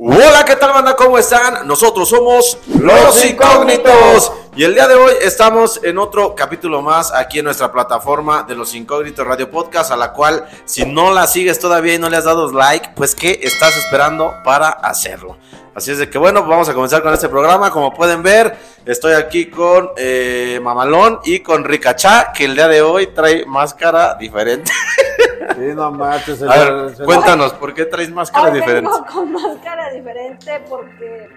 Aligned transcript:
Hola, 0.00 0.44
¿qué 0.46 0.54
tal 0.54 0.72
banda? 0.72 0.94
¿Cómo 0.94 1.18
están? 1.18 1.66
Nosotros 1.66 2.08
somos 2.08 2.56
Los 2.68 3.24
Incógnitos 3.24 4.30
y 4.54 4.62
el 4.62 4.74
día 4.74 4.86
de 4.86 4.94
hoy 4.94 5.12
estamos 5.22 5.80
en 5.82 5.98
otro 5.98 6.36
capítulo 6.36 6.80
más 6.82 7.12
aquí 7.12 7.40
en 7.40 7.46
nuestra 7.46 7.72
plataforma 7.72 8.44
de 8.44 8.54
Los 8.54 8.76
Incógnitos 8.76 9.26
Radio 9.26 9.50
Podcast, 9.50 9.90
a 9.90 9.96
la 9.96 10.12
cual 10.12 10.48
si 10.66 10.86
no 10.86 11.12
la 11.12 11.26
sigues 11.26 11.58
todavía 11.58 11.94
y 11.94 11.98
no 11.98 12.08
le 12.08 12.16
has 12.16 12.26
dado 12.26 12.48
like, 12.52 12.90
pues 12.94 13.16
¿qué 13.16 13.40
estás 13.42 13.76
esperando 13.76 14.36
para 14.44 14.68
hacerlo? 14.68 15.36
Así 15.74 15.90
es 15.90 15.98
de 15.98 16.08
que 16.08 16.16
bueno, 16.16 16.44
vamos 16.44 16.68
a 16.68 16.74
comenzar 16.74 17.02
con 17.02 17.12
este 17.12 17.28
programa. 17.28 17.72
Como 17.72 17.92
pueden 17.92 18.22
ver, 18.22 18.56
estoy 18.86 19.14
aquí 19.14 19.46
con 19.46 19.90
eh, 19.96 20.60
Mamalón 20.62 21.18
y 21.24 21.40
con 21.40 21.64
Ricachá, 21.64 22.32
que 22.32 22.44
el 22.44 22.54
día 22.54 22.68
de 22.68 22.82
hoy 22.82 23.08
trae 23.08 23.44
máscara 23.46 24.14
diferente. 24.14 24.70
Sí, 25.54 25.74
no. 25.74 25.84
A 25.84 26.16
ver, 26.18 26.94
cuéntanos, 27.04 27.52
¿por 27.54 27.74
qué 27.74 27.84
traes 27.84 28.10
máscara 28.10 28.48
Hoy 28.50 28.60
diferente? 28.60 28.90
vengo 28.90 29.06
con 29.06 29.32
máscara 29.32 29.90
diferente 29.90 30.62
porque 30.68 31.28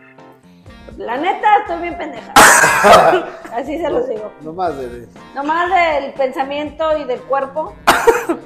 la 0.98 1.18
neta 1.18 1.48
estoy 1.62 1.82
bien 1.82 1.98
pendeja. 1.98 2.34
Así 3.56 3.78
se 3.78 3.90
los 3.90 4.08
digo. 4.10 4.32
No 4.42 4.54
más 4.54 4.78
de. 4.78 5.08
Nomás 5.36 5.70
del 5.70 6.14
pensamiento 6.14 6.98
y 6.98 7.04
del 7.06 7.22
cuerpo. 7.22 7.76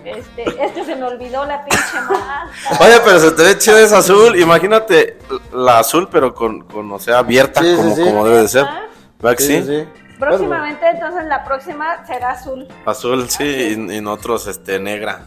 Este, 0.04 0.44
este 0.64 0.84
se 0.86 0.96
me 0.96 1.06
olvidó 1.06 1.46
la 1.46 1.64
pinche 1.66 2.02
máscara. 2.02 2.50
Oye, 2.80 3.00
pero 3.04 3.20
se 3.20 3.32
te 3.32 3.44
ve 3.44 3.58
chido 3.58 3.78
esa 3.78 4.00
azul. 4.00 4.40
Imagínate 4.40 5.18
la 5.54 5.80
azul, 5.80 6.08
pero 6.12 6.34
con, 6.34 6.62
con 6.62 6.92
o 6.92 7.00
sea, 7.00 7.20
abierta 7.20 7.62
Sí, 7.62 7.70
sí, 7.72 7.76
como, 7.78 7.96
sí. 7.96 8.04
como 8.04 8.26
debe 8.26 8.42
de 8.42 8.48
ser. 8.48 8.66
¿Verdad 9.20 9.38
que 9.38 9.44
sí? 9.44 9.62
Sí, 9.64 9.68
sí. 9.68 9.88
Próximamente, 10.20 10.88
entonces 10.90 11.26
la 11.26 11.44
próxima 11.44 12.06
será 12.06 12.32
azul. 12.32 12.68
Azul, 12.86 13.30
sí, 13.30 13.44
y, 13.44 13.94
y 13.98 14.02
nosotros, 14.02 14.48
este, 14.48 14.80
negra. 14.80 15.20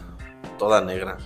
Toda 0.59 0.81
negra, 0.81 1.17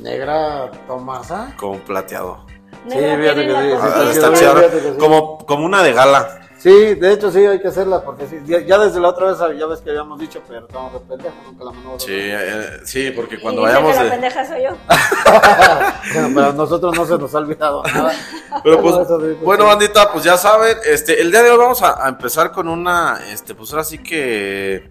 Negra 0.00 0.70
Tomasa. 0.88 1.54
con 1.56 1.78
plateado. 1.80 2.44
Fíjate 2.88 3.46
que 3.46 3.52
sí, 3.52 3.70
sí, 3.70 3.76
Ah, 3.80 4.02
sí, 4.12 4.14
sí, 4.14 4.36
fíjate 4.36 4.70
que 4.70 4.80
sí. 4.80 4.96
Como, 4.98 5.38
como 5.46 5.66
una 5.66 5.82
de 5.82 5.92
gala. 5.92 6.40
Sí, 6.58 6.94
de 6.94 7.12
hecho 7.12 7.30
sí 7.30 7.38
hay 7.46 7.60
que 7.60 7.68
hacerla 7.68 8.02
porque 8.02 8.26
sí. 8.26 8.36
Ya, 8.46 8.60
ya 8.60 8.78
desde 8.78 8.98
la 8.98 9.10
otra 9.10 9.26
vez 9.26 9.38
ya 9.58 9.66
ves 9.66 9.80
que 9.80 9.90
habíamos 9.90 10.18
dicho, 10.18 10.42
pero 10.48 10.66
estamos 10.66 10.92
de 10.94 10.98
pendejo, 11.00 11.34
nunca 11.46 11.64
la 11.64 11.70
mandamos. 11.70 12.02
Sí, 12.02 12.12
eh, 12.16 12.80
sí, 12.84 13.10
porque 13.14 13.36
Y 13.36 13.38
cuando 13.38 13.60
dice 13.60 13.74
vayamos 13.74 13.92
que 13.92 13.98
la 13.98 14.04
de... 14.04 14.10
pendeja 14.10 14.44
soy 14.46 14.62
yo. 14.64 14.70
Bueno, 16.14 16.30
pero 16.34 16.46
a 16.46 16.52
nosotros 16.54 16.96
no 16.96 17.06
se 17.06 17.18
nos 17.18 17.34
ha 17.34 17.38
olvidado 17.38 17.82
nada. 17.84 18.12
Pero 18.64 18.80
pues, 18.80 18.94
eso 18.96 19.20
sí, 19.20 19.26
pues, 19.26 19.40
bueno, 19.42 19.64
sí. 19.64 19.68
bandita, 19.68 20.10
pues 20.10 20.24
ya 20.24 20.36
saben, 20.38 20.76
este, 20.86 21.20
el 21.20 21.30
día 21.30 21.42
de 21.42 21.50
hoy 21.50 21.58
vamos 21.58 21.82
a, 21.82 22.04
a 22.04 22.08
empezar 22.08 22.50
con 22.50 22.66
una, 22.66 23.20
este, 23.30 23.54
pues 23.54 23.70
ahora 23.72 23.84
sí 23.84 23.98
que, 23.98 24.90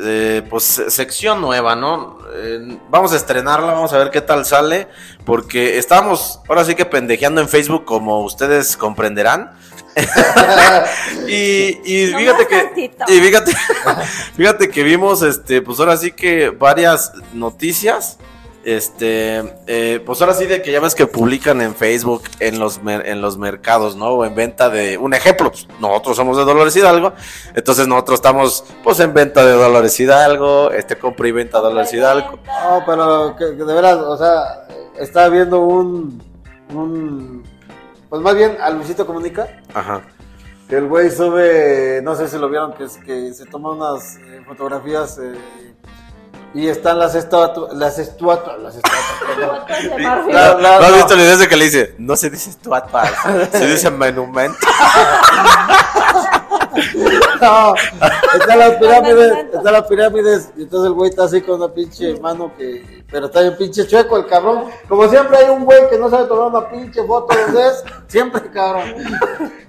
eh, 0.00 0.42
pues 0.48 0.64
se- 0.64 0.90
sección 0.90 1.40
nueva, 1.40 1.74
¿no? 1.76 2.18
Eh, 2.34 2.78
vamos 2.90 3.12
a 3.12 3.16
estrenarla, 3.16 3.72
vamos 3.72 3.92
a 3.92 3.98
ver 3.98 4.10
qué 4.10 4.20
tal 4.20 4.44
sale, 4.46 4.88
porque 5.24 5.78
estamos, 5.78 6.40
ahora 6.48 6.64
sí 6.64 6.74
que 6.74 6.84
pendejeando 6.84 7.40
en 7.40 7.48
Facebook, 7.48 7.84
como 7.84 8.20
ustedes 8.24 8.76
comprenderán. 8.76 9.52
y, 11.26 11.78
y 11.84 12.06
fíjate 12.14 12.46
que, 12.46 12.58
tantito. 12.62 13.04
y 13.08 13.20
fíjate, 13.20 13.52
fíjate 14.36 14.70
que 14.70 14.82
vimos, 14.82 15.22
este, 15.22 15.60
pues 15.62 15.78
ahora 15.80 15.96
sí 15.96 16.12
que 16.12 16.50
varias 16.50 17.12
noticias. 17.32 18.18
Este, 18.68 19.54
eh, 19.66 20.02
pues 20.04 20.20
ahora 20.20 20.34
sí 20.34 20.44
de 20.44 20.60
que 20.60 20.70
ya 20.70 20.78
ves 20.80 20.94
que 20.94 21.06
publican 21.06 21.62
en 21.62 21.74
Facebook 21.74 22.24
en 22.38 22.58
los, 22.58 22.82
mer- 22.82 23.06
en 23.08 23.22
los 23.22 23.38
mercados, 23.38 23.96
¿no? 23.96 24.08
O 24.08 24.24
en 24.26 24.34
venta 24.34 24.68
de, 24.68 24.98
un 24.98 25.14
ejemplo, 25.14 25.50
pues, 25.50 25.66
nosotros 25.80 26.18
somos 26.18 26.36
de 26.36 26.44
Dolores 26.44 26.76
Hidalgo, 26.76 27.14
entonces 27.54 27.86
nosotros 27.88 28.16
estamos 28.16 28.64
pues 28.84 29.00
en 29.00 29.14
venta 29.14 29.42
de 29.46 29.52
Dolores 29.52 29.98
Hidalgo, 29.98 30.70
este 30.72 30.98
compra 30.98 31.28
y 31.28 31.32
venta 31.32 31.60
Dolores 31.60 31.90
Hidalgo. 31.94 32.38
No, 32.44 32.82
pero 32.84 33.34
que, 33.36 33.56
que 33.56 33.64
de 33.64 33.72
veras, 33.74 33.96
o 33.96 34.18
sea, 34.18 34.66
está 34.98 35.30
viendo 35.30 35.60
un. 35.60 36.22
un 36.74 37.42
pues 38.10 38.20
más 38.20 38.34
bien 38.34 38.58
a 38.60 38.68
Luisito 38.68 39.06
Comunica. 39.06 39.48
Ajá. 39.72 40.02
Que 40.68 40.76
el 40.76 40.88
güey 40.88 41.10
sube, 41.10 42.00
no 42.02 42.14
sé 42.14 42.28
si 42.28 42.36
lo 42.36 42.50
vieron, 42.50 42.74
que 42.74 42.84
es 42.84 42.98
que 42.98 43.32
se 43.32 43.46
toma 43.46 43.70
unas 43.70 44.16
eh, 44.16 44.42
fotografías 44.46 45.16
eh, 45.18 45.32
y 46.54 46.68
están 46.68 46.98
las 46.98 47.14
estatuas, 47.14 47.72
las 47.74 47.98
estatuas, 47.98 48.40
las 48.62 48.74
estatuas. 48.76 50.26
La- 50.28 50.54
¿No 50.54 50.68
has 50.68 50.90
no. 50.90 50.96
visto 50.96 51.16
la 51.16 51.22
idea 51.22 51.36
de 51.36 51.48
que 51.48 51.56
le 51.56 51.64
dice? 51.66 51.94
No 51.98 52.16
se 52.16 52.30
dice 52.30 52.50
estatuas, 52.50 53.10
se 53.52 53.66
dice 53.66 53.90
monumento. 53.90 54.58
No, 57.40 57.74
están 58.34 58.58
las 58.58 58.74
pirámides, 58.76 59.32
están 59.52 59.72
las 59.72 59.86
pirámides, 59.86 60.50
y 60.56 60.62
entonces 60.62 60.88
el 60.88 60.94
güey 60.94 61.10
está 61.10 61.24
así 61.24 61.40
con 61.40 61.56
una 61.56 61.72
pinche 61.72 62.18
mano 62.20 62.52
que, 62.56 63.04
pero 63.10 63.26
está 63.26 63.42
bien 63.42 63.56
pinche 63.56 63.86
chueco 63.86 64.16
el 64.16 64.26
cabrón. 64.26 64.64
Como 64.88 65.08
siempre 65.08 65.36
hay 65.38 65.50
un 65.50 65.64
güey 65.64 65.88
que 65.88 65.98
no 65.98 66.10
sabe 66.10 66.26
tomar 66.26 66.48
una 66.48 66.68
pinche 66.68 67.04
foto 67.06 67.34
donde 67.36 67.66
es, 67.68 67.84
siempre 68.06 68.42
cabrón. 68.50 68.94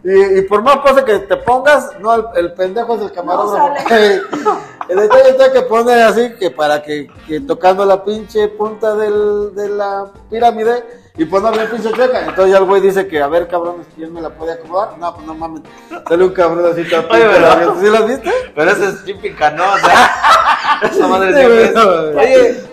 Y, 0.04 0.40
y 0.40 0.42
por 0.44 0.62
más 0.62 0.78
cosa 0.78 1.04
que 1.04 1.20
te 1.20 1.38
pongas, 1.38 1.92
no, 2.00 2.16
el, 2.16 2.26
el 2.36 2.54
pendejo 2.54 2.96
es 2.96 3.02
el 3.02 3.12
camarógrafo. 3.12 3.70
No 3.70 3.90
sale. 3.90 4.22
el 4.90 4.98
detalle 4.98 5.30
está 5.30 5.52
que 5.52 5.62
pone 5.62 5.94
así 6.02 6.34
que 6.40 6.52
para 6.52 6.82
que, 6.82 7.08
que 7.28 7.42
tocando 7.42 7.86
la 7.86 8.04
pinche 8.04 8.48
punta 8.50 8.96
del, 8.96 9.54
de 9.54 9.70
la 9.70 10.08
pirámide 10.30 11.09
y 11.20 11.26
ponerle 11.26 11.66
pinche 11.66 11.92
chueca. 11.92 12.22
Entonces 12.22 12.54
ya 12.54 12.60
el 12.60 12.64
güey 12.64 12.82
dice 12.82 13.06
que 13.06 13.22
a 13.22 13.28
ver 13.28 13.50
cabrón, 13.50 13.86
¿quién 13.94 14.14
me 14.14 14.22
la 14.22 14.30
puede 14.30 14.54
acomodar? 14.54 14.98
No, 14.98 15.14
pues 15.14 15.28
no 15.28 15.36
mames. 15.36 15.62
Sale 16.08 16.24
un 16.24 16.30
cabrón 16.32 16.72
así 16.72 16.90
todo 16.90 17.06
Oye, 17.10 17.28
¿verdad? 17.28 17.60
pinche. 17.60 17.82
¿Sí 17.82 17.92
las 17.92 18.08
viste? 18.08 18.32
Pero 18.56 18.72
esa 18.72 18.90
es 18.90 19.04
típica, 19.04 19.52
¿no? 19.52 19.66
O 19.70 19.78
sea, 19.80 20.80
esa 20.90 21.08
madre 21.10 21.34
Sí, 21.34 21.40
siempre 21.40 21.64
es. 21.66 21.76
Oye, 21.76 22.64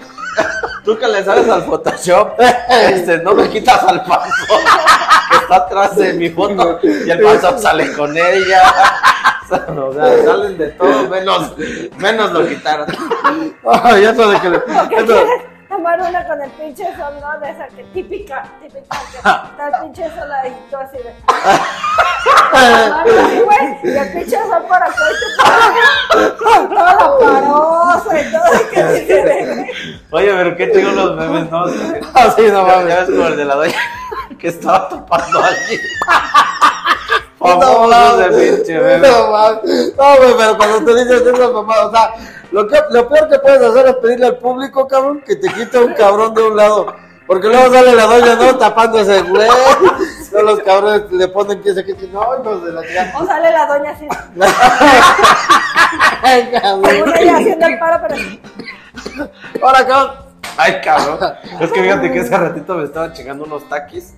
tú 0.85 0.97
que 0.97 1.09
le 1.09 1.25
sabes 1.25 1.49
al 1.49 1.65
Photoshop, 1.65 2.41
este, 2.71 3.19
no 3.19 3.35
me 3.35 3.49
quitas 3.51 3.83
al 3.83 4.05
paso 4.05 4.31
que 5.29 5.37
está 5.39 5.57
atrás 5.57 5.97
de 5.97 6.13
mi 6.13 6.31
foto 6.31 6.79
y 6.83 7.11
el 7.11 7.21
paso 7.21 7.59
sale 7.59 7.93
con 7.95 8.17
ella. 8.17 8.63
O 9.49 9.93
sea, 9.93 10.25
salen 10.25 10.57
de 10.57 10.69
todo, 10.69 11.09
menos, 11.09 11.53
menos 11.99 12.33
lo 12.33 12.47
quitaron. 12.47 12.87
Ay, 13.83 14.05
eso 14.05 14.29
de 14.29 14.41
que 14.41 14.51
le. 14.51 15.56
¿O 15.87 15.89
qué 15.89 15.95
eso-? 15.95 16.01
Tomar 16.01 16.01
una 16.01 16.27
con 16.27 16.43
el 16.43 16.51
pinche 16.51 16.85
sol, 16.97 17.15
¿no? 17.21 17.39
De 17.41 17.51
esa 17.51 17.69
que 17.69 17.85
típica, 17.85 18.43
típica, 18.61 19.01
que 19.13 19.19
está 19.19 19.69
el 19.69 19.83
pinche 19.83 20.11
sol 20.15 20.33
ahí, 20.33 20.67
tú 20.71 20.77
así 20.77 20.97
de. 20.99 21.15
Así, 22.53 23.41
güey, 23.41 23.79
y 23.85 23.97
el 23.97 24.13
pinche 24.13 24.37
sol 24.37 24.63
por 24.67 24.77
acá 24.77 24.93
y 24.93 25.15
tú 25.21 26.45
con 26.45 26.69
toda 26.69 26.95
la 26.95 27.19
parosa 27.19 28.21
y 28.21 28.33
todo, 28.33 28.45
y 28.55 29.07
que 29.07 29.23
güey. 29.23 29.71
Oye, 30.11 30.35
pero 30.35 30.57
qué 30.57 30.67
tengo 30.69 30.91
los 30.93 31.17
memes, 31.17 31.51
¿no? 31.51 31.65
Así 32.15 32.43
no 32.51 32.67
mames. 32.67 32.89
ya 32.89 33.01
ves 33.01 33.11
como 33.11 33.27
el 33.29 33.37
de 33.37 33.45
la 33.45 33.55
doña 33.55 33.81
que 34.39 34.49
estaba 34.49 34.89
topando 34.89 35.41
a 35.41 35.47
alguien. 35.47 35.81
No 37.39 37.61
Famosos 37.61 38.19
de 38.19 38.31
mames, 38.31 38.55
pinche 38.57 38.81
meme. 38.81 39.09
No 39.09 39.31
mames. 39.31 39.95
No, 39.97 40.05
pero 40.37 40.57
cuando 40.57 40.85
te 40.85 41.05
dices 41.05 41.23
esas 41.23 41.53
mamadas, 41.53 41.85
o 41.85 41.91
sea, 41.91 42.15
lo, 42.53 42.67
que, 42.67 42.79
lo 42.91 43.09
peor 43.09 43.29
que 43.29 43.39
puedes 43.39 43.63
hacer 43.63 43.87
es 43.87 43.95
pedirle 43.97 44.27
al 44.27 44.39
público, 44.39 44.87
cabrón, 44.87 45.23
que 45.27 45.37
te 45.37 45.49
quite 45.53 45.79
un 45.79 45.95
cabrón 45.95 46.35
de 46.35 46.43
un 46.43 46.57
lado. 46.57 46.95
Porque 47.27 47.49
luego 47.49 47.73
sale 47.75 47.95
la 47.95 48.05
doña, 48.05 48.35
¿no? 48.37 48.57
Tapando 48.57 49.01
ese 49.01 49.21
güey. 49.23 49.49
Todos 50.31 50.45
los 50.45 50.61
cabrones 50.61 51.11
le 51.11 51.27
ponen 51.29 51.61
que 51.61 51.75
se 51.75 51.85
quite. 51.85 52.07
No, 52.09 52.23
hijos 52.41 52.65
de 52.65 52.73
la 52.73 52.83
chica. 52.87 53.13
O 53.19 53.27
sale 53.27 53.51
la 53.51 53.67
doña 53.67 53.91
así, 53.91 54.07
Ay, 56.23 56.51
cabrón. 56.53 56.85
según 56.85 57.17
ella 57.17 57.37
haciendo 57.37 57.67
el 57.67 57.79
paro, 57.79 58.07
pero 58.07 59.29
Ahora, 59.63 59.87
cabrón. 59.87 60.17
Ay, 60.57 60.81
cabrón. 60.83 61.19
Es 61.61 61.73
que 61.73 61.83
fíjate 61.83 62.13
que 62.13 62.19
ese 62.21 62.37
ratito 62.37 62.75
me 62.75 62.85
estaba 62.85 63.13
chingando 63.13 63.45
unos 63.45 63.69
taquis 63.69 64.15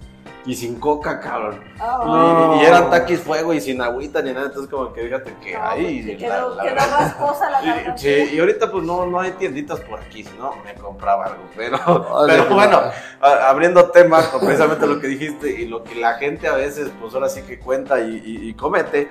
y 0.49 0.55
sin 0.55 0.81
coca, 0.81 1.21
cabrón. 1.21 1.61
Oh. 1.81 2.57
Y, 2.59 2.63
y 2.63 2.67
eran 2.67 2.89
taquis 2.91 3.21
fuego 3.21 3.53
y 3.53 3.61
sin 3.61 3.83
agüita 3.83 4.23
ni 4.23 4.33
nada. 4.33 4.47
Entonces, 4.47 4.71
como 4.71 4.93
que 4.95 5.03
fíjate 5.03 5.35
que 5.43 5.53
No, 5.53 5.63
ahí. 5.69 6.03
pues, 6.03 6.21
la- 6.21 6.27
quedó, 6.37 6.55
la 6.55 6.63
quedó 6.63 6.75
verdad. 6.75 6.99
rasposa 7.01 7.51
la 7.51 7.61
garganta. 7.61 7.99
Sí, 7.99 8.31
y 8.33 8.41
ahorita 8.41 8.71
pues 8.73 8.85
no, 8.85 9.05
no 9.07 9.21
hay 9.21 9.33
tienditas 9.33 9.79
por 9.81 10.01
aquí, 10.01 10.25
si 10.25 10.37
no 10.39 10.55
me 10.65 10.73
compraba 10.75 11.27
algo. 11.27 11.43
Pero, 11.55 11.79
pero 12.27 12.45
no. 12.49 12.55
bueno, 12.55 12.81
abriendo 13.21 13.91
temas, 13.91 14.27
con 14.33 14.41
precisamente 14.41 14.87
lo 14.87 14.99
que 15.01 15.07
dijiste 15.09 15.51
y 15.61 15.67
lo 15.67 15.85
que 15.85 15.95
la 15.97 16.15
gente 16.15 16.49
a 16.49 16.55
veces, 16.55 16.91
pues 17.01 17.13
ahora 17.15 17.29
sí 17.29 17.43
que 17.43 17.59
cuenta 17.59 18.01
y, 18.01 18.17
y- 18.25 18.49
y 18.49 18.55
comete. 18.55 19.09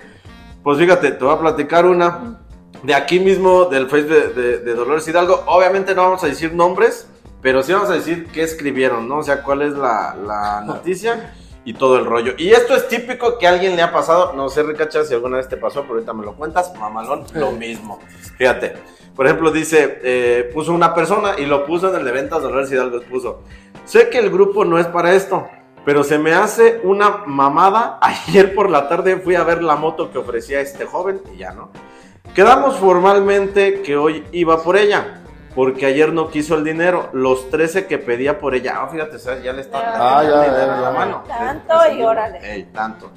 Pues 0.63 0.80
fíjate, 0.80 1.12
te 1.12 1.24
voy 1.24 1.33
a 1.36 1.40
platicar 1.40 1.86
una 1.86 2.40
de 2.83 2.94
aquí 2.95 3.19
mismo, 3.19 3.66
del 3.66 3.90
Facebook 3.90 4.33
de, 4.33 4.42
de- 4.42 4.57
de 4.60 4.74
Dolores 4.74 5.07
Hidalgo. 5.07 5.44
Obviamente 5.45 5.94
no 5.95 6.01
vamos 6.04 6.24
a 6.24 6.28
decir 6.28 6.54
nombres, 6.54 7.07
pero 7.42 7.63
sí 7.63 7.74
vamos 7.74 7.89
a 7.89 7.94
decir 7.94 8.28
qué 8.34 8.44
escribieron, 8.44 9.07
¿no? 9.07 9.18
O 9.18 9.24
sea, 9.24 9.44
cuál 9.44 9.62
es 9.62 9.74
la, 9.74 10.16
la 10.16 10.62
noticia 10.66 11.34
y 11.63 11.74
todo 11.74 11.98
el 11.98 12.06
rollo. 12.06 12.34
Y 12.38 12.51
esto 12.51 12.75
es 12.75 12.88
típico 12.88 13.38
que 13.38 13.45
a 13.45 13.50
alguien 13.50 13.75
le 13.75 13.81
ha 13.81 13.92
pasado, 13.92 14.34
no 14.34 14.48
sé, 14.48 14.63
Ricacha, 14.63 15.04
si 15.04 15.13
alguna 15.13 15.38
vez 15.38 15.50
te 15.50 15.57
pasó, 15.57 15.81
pero 15.81 15.95
ahorita 15.95 16.13
me 16.13 16.24
lo 16.25 16.34
cuentas, 16.36 16.74
mamalón, 16.80 17.25
lo 17.34 17.51
mismo. 17.51 18.00
Fíjate, 18.38 18.74
por 19.16 19.25
ejemplo, 19.25 19.51
dice, 19.51 20.00
eh, 20.04 20.50
puso 20.54 20.74
una 20.74 20.94
persona 20.94 21.34
y 21.38 21.45
lo 21.45 21.66
puso 21.66 21.89
en 21.89 21.95
el 21.95 22.06
de 22.06 22.12
ventas 22.12 22.42
Dolores 22.42 22.72
Hidalgo, 22.72 23.01
puso, 23.01 23.42
sé 23.83 24.10
que 24.10 24.19
el 24.19 24.30
grupo 24.30 24.63
no 24.63 24.80
es 24.80 24.88
para 24.88 25.13
esto, 25.13 25.48
pero 25.83 26.04
se 26.04 26.18
me 26.18 26.33
hace 26.33 26.80
una 26.83 27.24
mamada. 27.25 28.00
Ayer 28.01 28.54
por 28.56 28.69
la 28.69 28.88
tarde 28.88 29.18
fui 29.18 29.36
a 29.36 29.44
ver 29.44 29.62
la 29.62 29.75
moto 29.75 30.12
que 30.12 30.19
ofrecía 30.19 30.62
este 30.62 30.86
joven 30.86 31.22
y 31.33 31.40
ya 31.40 31.51
no. 31.51 31.72
Quedamos 32.33 32.78
formalmente 32.78 33.81
que 33.81 33.98
hoy 33.98 34.24
iba 34.31 34.63
por 34.63 34.78
ella. 34.78 35.24
Porque 35.57 35.88
ayer 35.88 36.13
no 36.13 36.30
quiso 36.30 36.54
el 36.54 36.63
dinero. 36.63 37.09
Los 37.13 37.50
13 37.50 37.88
que 37.88 37.98
pedía 37.98 38.38
por 38.38 38.54
ella, 38.54 38.75
ah, 38.80 38.89
fíjate, 38.89 39.18
¿sabes? 39.18 39.44
ya 39.44 39.54
le 39.54 39.62
está 39.62 39.80
Ah, 39.95 40.21
ya, 40.21 40.45
el 40.45 40.51
dinero 40.51 40.75
en 40.75 40.81
la 40.83 40.92
mano. 40.92 41.24
Tanto 41.27 41.74
y 41.92 42.04
órale. 42.04 42.39
Ey, 42.54 42.63
tanto. 42.71 43.09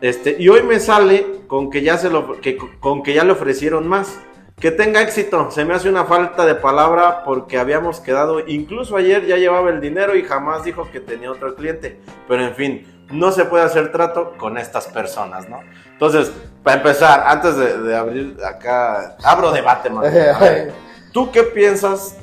Este, 0.00 0.36
y 0.38 0.48
hoy 0.48 0.62
me 0.62 0.78
sale 0.78 1.40
con 1.48 1.68
que 1.68 1.82
ya 1.82 1.98
se 1.98 2.08
lo 2.08 2.40
que, 2.40 2.56
con 2.78 3.02
que 3.02 3.12
ya 3.12 3.24
le 3.24 3.32
ofrecieron 3.32 3.88
más. 3.88 4.20
Que 4.60 4.70
tenga 4.70 5.02
éxito. 5.02 5.50
Se 5.50 5.64
me 5.64 5.74
hace 5.74 5.88
una 5.88 6.04
falta 6.04 6.46
de 6.46 6.54
palabra 6.54 7.24
porque 7.24 7.58
habíamos 7.58 7.98
quedado, 7.98 8.38
incluso 8.46 8.96
ayer 8.96 9.26
ya 9.26 9.36
llevaba 9.36 9.70
el 9.70 9.80
dinero 9.80 10.14
y 10.14 10.22
jamás 10.22 10.62
dijo 10.62 10.88
que 10.92 11.00
tenía 11.00 11.32
otro 11.32 11.56
cliente. 11.56 11.98
Pero 12.28 12.44
en 12.44 12.54
fin, 12.54 13.04
no 13.10 13.32
se 13.32 13.46
puede 13.46 13.64
hacer 13.64 13.90
trato 13.90 14.34
con 14.38 14.58
estas 14.58 14.86
personas, 14.86 15.48
¿no? 15.48 15.58
Entonces, 15.90 16.30
para 16.62 16.76
empezar, 16.76 17.24
antes 17.26 17.56
de, 17.56 17.78
de 17.82 17.96
abrir 17.96 18.36
acá, 18.46 19.16
abro 19.24 19.50
debate, 19.50 19.90
más 19.90 20.08
bien. 20.12 20.28
A 20.28 20.38
ver, 20.38 20.72
¿Tú 21.12 21.30
qué 21.32 21.42
piensas? 21.44 22.16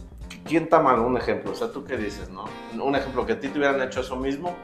¿Quién 0.46 0.64
está 0.64 0.80
mal? 0.80 1.00
Un 1.00 1.18
ejemplo. 1.18 1.52
O 1.52 1.56
sea, 1.56 1.72
¿tú 1.72 1.84
qué 1.84 1.98
dices, 1.98 2.30
no? 2.30 2.46
Un 2.82 2.96
ejemplo, 2.96 3.26
que 3.26 3.34
a 3.34 3.40
ti 3.40 3.50
te 3.50 3.58
hubieran 3.60 3.82
hecho 3.82 4.02
eso 4.02 4.16
mismo. 4.16 4.56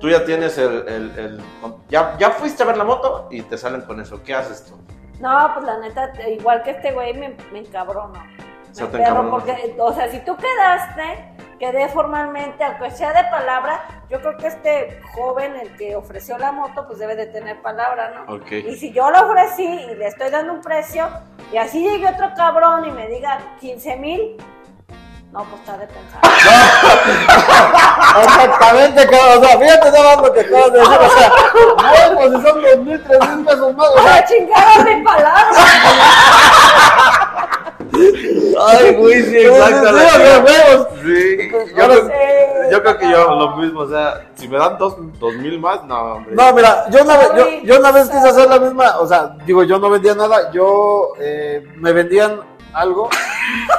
Tú 0.00 0.08
ya 0.08 0.24
tienes 0.24 0.56
el... 0.58 0.86
el- 0.88 1.18
el- 1.18 1.40
ya, 1.88 2.16
ya 2.18 2.30
fuiste 2.30 2.62
a 2.62 2.66
ver 2.66 2.76
la 2.76 2.84
moto 2.84 3.28
y 3.30 3.42
te 3.42 3.56
salen 3.58 3.82
con 3.82 4.00
eso. 4.00 4.22
¿Qué 4.22 4.34
haces 4.34 4.64
tú? 4.66 4.76
No, 5.20 5.50
pues 5.54 5.66
la 5.66 5.78
neta, 5.78 6.12
igual 6.28 6.62
que 6.62 6.70
este 6.72 6.92
güey, 6.92 7.14
me, 7.14 7.36
me 7.52 7.60
encabrono. 7.60 8.22
Se 8.72 8.84
Me 8.84 8.88
te 8.90 8.98
perro, 8.98 9.10
encabrona. 9.22 9.30
porque, 9.30 9.76
o 9.78 9.92
sea, 9.92 10.10
si 10.10 10.20
tú 10.20 10.36
quedaste, 10.36 11.34
quedé 11.58 11.88
formalmente, 11.88 12.62
aunque 12.64 12.90
sea 12.92 13.12
de 13.12 13.28
palabra, 13.30 13.80
yo 14.08 14.20
creo 14.20 14.36
que 14.36 14.46
este 14.46 15.00
joven, 15.14 15.56
el 15.56 15.76
que 15.76 15.96
ofreció 15.96 16.38
la 16.38 16.52
moto, 16.52 16.86
pues 16.86 16.98
debe 16.98 17.16
de 17.16 17.26
tener 17.26 17.60
palabra, 17.60 18.12
¿no? 18.26 18.34
Ok. 18.34 18.52
Y 18.52 18.76
si 18.76 18.92
yo 18.92 19.10
lo 19.10 19.26
ofrecí 19.28 19.64
y 19.64 19.94
le 19.96 20.06
estoy 20.06 20.30
dando 20.30 20.52
un 20.54 20.60
precio, 20.62 21.08
y 21.52 21.56
así 21.56 21.80
llegue 21.82 22.08
otro 22.08 22.32
cabrón 22.36 22.86
y 22.86 22.90
me 22.90 23.08
diga 23.08 23.38
15 23.60 23.96
mil, 23.96 24.36
no, 25.32 25.44
pues 25.44 25.60
está 25.60 25.78
de 25.78 25.86
pensar. 25.86 26.20
Exactamente, 28.24 29.06
cabrón. 29.08 29.38
O 29.38 29.44
sea, 29.44 29.58
fíjate 29.58 29.90
nada 29.92 30.16
más 30.16 30.26
lo 30.26 30.32
que 30.32 30.40
acabas 30.40 30.72
de 30.72 30.78
decir. 30.80 30.98
O 30.98 31.10
sea, 31.10 31.28
no, 32.10 32.16
pues 32.16 32.26
si 32.26 32.42
son 32.42 32.62
dos 32.62 32.78
mil, 32.78 33.04
tres 33.04 33.28
mil 33.28 33.44
pesos 33.44 33.76
más. 33.76 33.88
O 33.88 33.98
¡A 33.98 34.02
sea, 34.02 34.24
chingar 34.28 34.84
mi 34.84 35.04
palabra! 35.04 35.44
Ay, 38.66 38.94
güey, 38.96 39.22
sí, 39.22 39.30
Sí, 39.30 39.36
exacto. 39.38 39.88
sí, 39.88 40.04
sí, 40.14 40.22
huevos. 40.44 40.88
Sí, 41.02 41.50
yo, 41.76 41.84
creo- 41.86 42.06
sí. 42.06 42.12
yo 42.72 42.82
creo 42.82 42.98
que 42.98 43.10
yo 43.10 43.34
lo 43.34 43.56
mismo, 43.56 43.80
o 43.80 43.88
sea, 43.88 44.26
si 44.34 44.48
me 44.48 44.58
dan 44.58 44.78
dos, 44.78 44.96
dos 45.18 45.34
mil 45.34 45.58
más, 45.58 45.84
no, 45.84 45.98
hombre. 46.14 46.34
No, 46.34 46.52
mira, 46.52 46.84
yo 46.90 47.02
una, 47.02 47.16
vez, 47.16 47.62
yo, 47.64 47.78
una 47.78 47.92
vez 47.92 48.08
quise 48.08 48.28
hacer 48.28 48.48
la 48.48 48.58
misma, 48.58 48.98
o 48.98 49.06
sea, 49.06 49.36
digo, 49.46 49.62
yo 49.64 49.78
no 49.78 49.90
vendía 49.90 50.14
nada, 50.14 50.50
yo 50.52 51.12
eh, 51.20 51.64
me 51.76 51.92
vendían 51.92 52.40
algo 52.72 53.08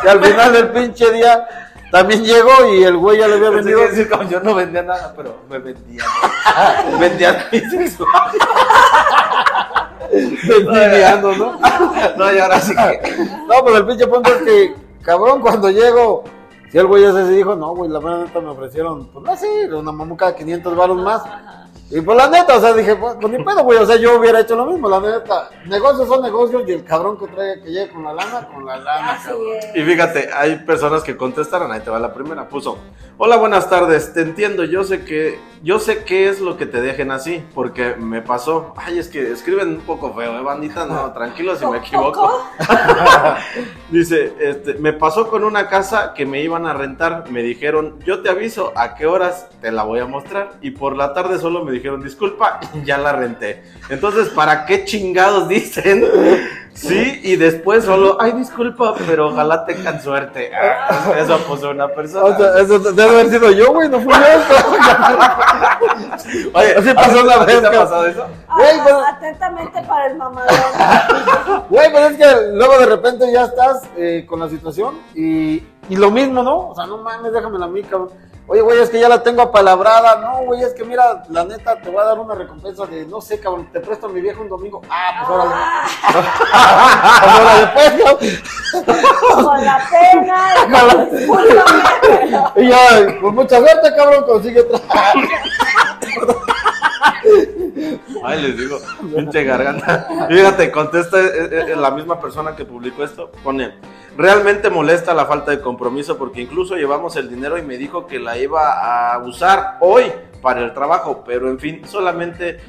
y 0.04 0.08
al 0.08 0.24
final 0.24 0.52
del 0.54 0.70
pinche 0.72 1.12
día 1.12 1.48
también 1.92 2.24
llegó 2.24 2.52
y 2.74 2.84
el 2.84 2.98
güey 2.98 3.20
ya 3.20 3.28
le 3.28 3.36
había 3.36 3.50
vendido. 3.52 3.80
decir 3.82 4.10
como 4.10 4.24
yo 4.30 4.40
no 4.42 4.56
vendía 4.56 4.82
nada, 4.82 5.14
pero 5.16 5.40
me 5.50 5.60
vendía. 5.60 6.04
vendía 7.00 7.48
bisexual. 7.52 8.10
Vendiendo, 10.12 11.36
¿no? 11.36 11.60
No, 12.18 12.34
y 12.34 12.40
ahora 12.40 12.60
sí 12.60 12.76
que. 12.76 13.16
No, 13.48 13.64
pues 13.64 13.76
el 13.76 13.86
pinche 13.86 14.08
punto 14.08 14.34
es 14.34 14.42
que, 14.42 14.76
cabrón, 15.04 15.42
cuando 15.42 15.70
llego, 15.70 16.24
si 16.72 16.78
el 16.78 16.88
güey 16.88 17.04
ese 17.04 17.26
se 17.26 17.32
dijo, 17.34 17.56
no, 17.56 17.76
güey, 17.76 17.90
la 17.90 18.00
verdad 18.00 18.26
neta 18.26 18.40
me 18.42 18.50
ofrecieron, 18.50 19.08
pues 19.08 19.26
no 19.26 19.36
sé, 19.36 19.74
una 19.74 19.92
mamuca 19.92 20.28
de 20.28 20.36
500 20.36 20.76
baros 20.76 20.98
más. 20.98 21.22
Y 21.94 22.00
pues 22.00 22.18
la 22.18 22.30
neta, 22.30 22.56
o 22.56 22.62
sea, 22.62 22.72
dije, 22.74 22.96
pues, 22.96 23.16
pues 23.20 23.34
ni 23.34 23.44
pedo, 23.44 23.64
güey, 23.66 23.78
o 23.78 23.86
sea, 23.86 23.98
yo 23.98 24.18
hubiera 24.18 24.40
hecho 24.40 24.56
lo 24.56 24.66
mismo, 24.66 24.88
la 24.90 25.02
neta. 25.02 25.50
Negocios 25.66 26.08
son 26.08 26.22
negocios 26.22 26.64
y 26.66 26.72
el 26.72 26.86
cabrón 26.86 27.18
que 27.20 27.28
traiga 27.28 27.62
que 27.62 27.70
llegue 27.70 27.90
con 27.92 28.06
la 28.06 28.14
lana, 28.14 28.48
con 28.48 28.66
la 28.66 28.78
lana, 28.78 29.12
Así 29.12 29.28
cabrón. 29.28 29.48
es. 29.60 29.76
Y 29.76 29.84
fíjate, 29.84 30.30
hay 30.34 30.56
personas 30.60 31.04
que 31.04 31.18
contestaron, 31.18 31.70
ahí 31.70 31.82
te 31.82 31.90
va 31.90 32.00
la 32.00 32.14
primera, 32.14 32.48
puso, 32.48 32.78
hola, 33.18 33.36
buenas 33.36 33.70
tardes, 33.70 34.14
te 34.14 34.22
entiendo, 34.22 34.64
yo 34.64 34.86
sé 34.86 35.04
que, 35.04 35.38
yo 35.64 35.80
sé 35.80 36.04
qué 36.04 36.28
es 36.28 36.42
lo 36.42 36.58
que 36.58 36.66
te 36.66 36.82
dejen 36.82 37.12
así, 37.12 37.44
porque 37.54 37.96
me 37.96 38.22
pasó, 38.22 38.74
ay, 38.78 38.98
es 38.98 39.08
que 39.08 39.32
escriben 39.32 39.70
un 39.70 39.82
poco 39.82 40.14
feo, 40.14 40.38
eh, 40.38 40.42
bandita, 40.42 40.86
no, 40.86 41.12
tranquilo 41.14 41.56
si 41.56 41.66
me 41.68 41.78
equivoco. 41.78 42.44
Dice, 43.92 44.34
este, 44.40 44.76
me 44.76 44.94
pasó 44.94 45.30
con 45.30 45.44
una 45.44 45.68
casa 45.68 46.14
que 46.16 46.26
me 46.26 46.42
iban 46.42 46.66
a 46.66 46.74
rentar, 46.74 47.30
me 47.30 47.44
dijeron, 47.44 48.00
yo 48.06 48.22
te 48.22 48.30
aviso 48.30 48.74
a 48.76 48.96
qué 48.96 49.06
horas 49.06 49.50
te 49.62 49.72
la 49.72 49.84
voy 49.84 50.00
a 50.00 50.06
mostrar, 50.06 50.54
y 50.62 50.72
por 50.72 50.96
la 50.96 51.14
tarde 51.14 51.38
solo 51.38 51.64
me 51.64 51.72
dijeron, 51.72 52.02
disculpa, 52.02 52.60
ya 52.84 52.98
la 52.98 53.14
renté. 53.14 53.64
Entonces, 53.90 54.30
¿para 54.30 54.66
qué 54.66 54.84
chingados 54.86 55.48
dicen? 55.48 56.06
Sí, 56.74 57.20
y 57.24 57.36
después 57.36 57.84
solo, 57.86 58.18
ay, 58.20 58.32
disculpa, 58.32 58.96
pero 59.06 59.28
ojalá 59.28 59.66
tengan 59.66 60.02
suerte. 60.02 60.52
Ah, 60.56 61.12
Eso 61.18 61.38
puso 61.40 61.70
una 61.70 61.88
persona. 61.90 62.24
O 62.26 62.38
sea, 62.38 62.60
eso 62.62 62.80
debe 62.80 63.04
haber 63.10 63.30
sido 63.30 63.52
yo, 63.52 63.74
güey, 63.74 63.90
no 63.90 64.00
fui 64.00 64.12
yo. 64.14 64.20
Oye, 66.54 66.76
así 66.76 66.94
pasó 66.94 67.24
una 67.24 67.36
¿a 67.36 67.46
ti 67.46 67.54
vez, 67.54 67.62
¿Te 67.62 67.68
ha 67.68 67.72
pasado 67.72 68.06
eso? 68.08 68.26
Güey, 68.56 68.70
Ah, 68.80 68.84
pero- 68.86 69.00
Atentamente 69.02 69.82
para 69.84 70.08
el 70.08 70.18
mamador. 70.18 70.52
Güey, 71.70 71.92
pero 71.94 72.06
es 72.08 72.18
que 72.18 72.26
luego 72.54 72.78
de 72.80 72.86
repente 72.86 73.32
ya 73.32 73.44
estás 73.46 73.82
eh, 73.98 74.26
con 74.28 74.40
la 74.40 74.50
situación 74.50 74.96
y, 75.16 75.64
y 75.90 75.96
lo 75.96 76.12
mismo, 76.12 76.44
¿no? 76.44 76.70
O 76.70 76.76
sea, 76.76 76.86
no 76.86 76.98
mames, 76.98 77.32
déjamela 77.34 77.66
a 77.66 77.70
mí, 77.70 77.82
cabrón. 77.84 78.10
Oye, 78.48 78.62
güey, 78.62 78.80
es 78.80 78.90
que 78.90 79.00
ya 79.00 79.08
la 79.08 79.24
tengo 79.24 79.42
apalabrada. 79.42 80.18
No, 80.18 80.44
güey, 80.46 80.64
es 80.64 80.74
que 80.74 80.84
mira, 80.84 81.24
la 81.30 81.46
neta, 81.46 81.80
te 81.80 81.90
voy 81.90 82.02
a 82.02 82.06
dar 82.06 82.20
una 82.20 82.36
recompensa 82.36 82.86
de, 82.86 83.06
no 83.06 83.22
sé, 83.22 83.40
cabrón, 83.40 83.70
te 83.72 83.80
presto 83.80 84.08
a 84.08 84.10
mi 84.10 84.20
viejo 84.20 84.42
un 84.42 84.50
domingo. 84.50 84.82
Ah, 84.90 85.24
pues 85.26 85.30
órale. 85.30 85.56
Pues 87.22 87.34
órale, 87.40 87.72
pues, 87.74 87.92
cabrón. 87.92 89.46
Con 89.46 89.66
la 89.66 89.90
pena, 89.90 90.56
con 91.28 91.48
la 91.48 92.54
Y 92.56 92.70
ya, 92.70 93.18
pues 93.22 93.34
mucha 93.34 93.58
suerte, 93.60 93.96
cabrón, 93.96 94.24
consigue 94.26 94.62
otra. 94.62 94.80
Ay, 98.24 98.42
les 98.42 98.58
digo, 98.58 98.80
pinche 99.16 99.44
garganta. 99.44 100.28
Fíjate, 100.30 100.72
contesta 100.72 101.20
eh, 101.20 101.72
eh, 101.72 101.76
la 101.76 101.92
misma 101.92 102.20
persona 102.20 102.56
que 102.56 102.66
publicó 102.66 103.04
esto. 103.04 103.32
Pone, 103.44 103.74
realmente 104.18 104.70
molesta 104.70 105.14
la 105.14 105.26
falta 105.26 105.52
de 105.52 105.62
compromiso 105.62 106.18
porque 106.18 106.42
incluso 106.42 106.76
llevamos 106.76 107.16
el 107.16 107.30
dinero 107.30 107.58
y 107.58 107.62
me 107.62 107.78
dijo 107.78 108.08
que 108.08 108.20
la 108.20 108.38
iba 108.38 109.14
a 109.14 109.20
usar 109.20 109.78
hoy 109.80 110.12
para 110.42 110.62
el 110.62 110.74
trabajo, 110.74 111.24
pero 111.26 111.50
en 111.50 111.60
fin, 111.60 111.82
solamente 111.86 112.60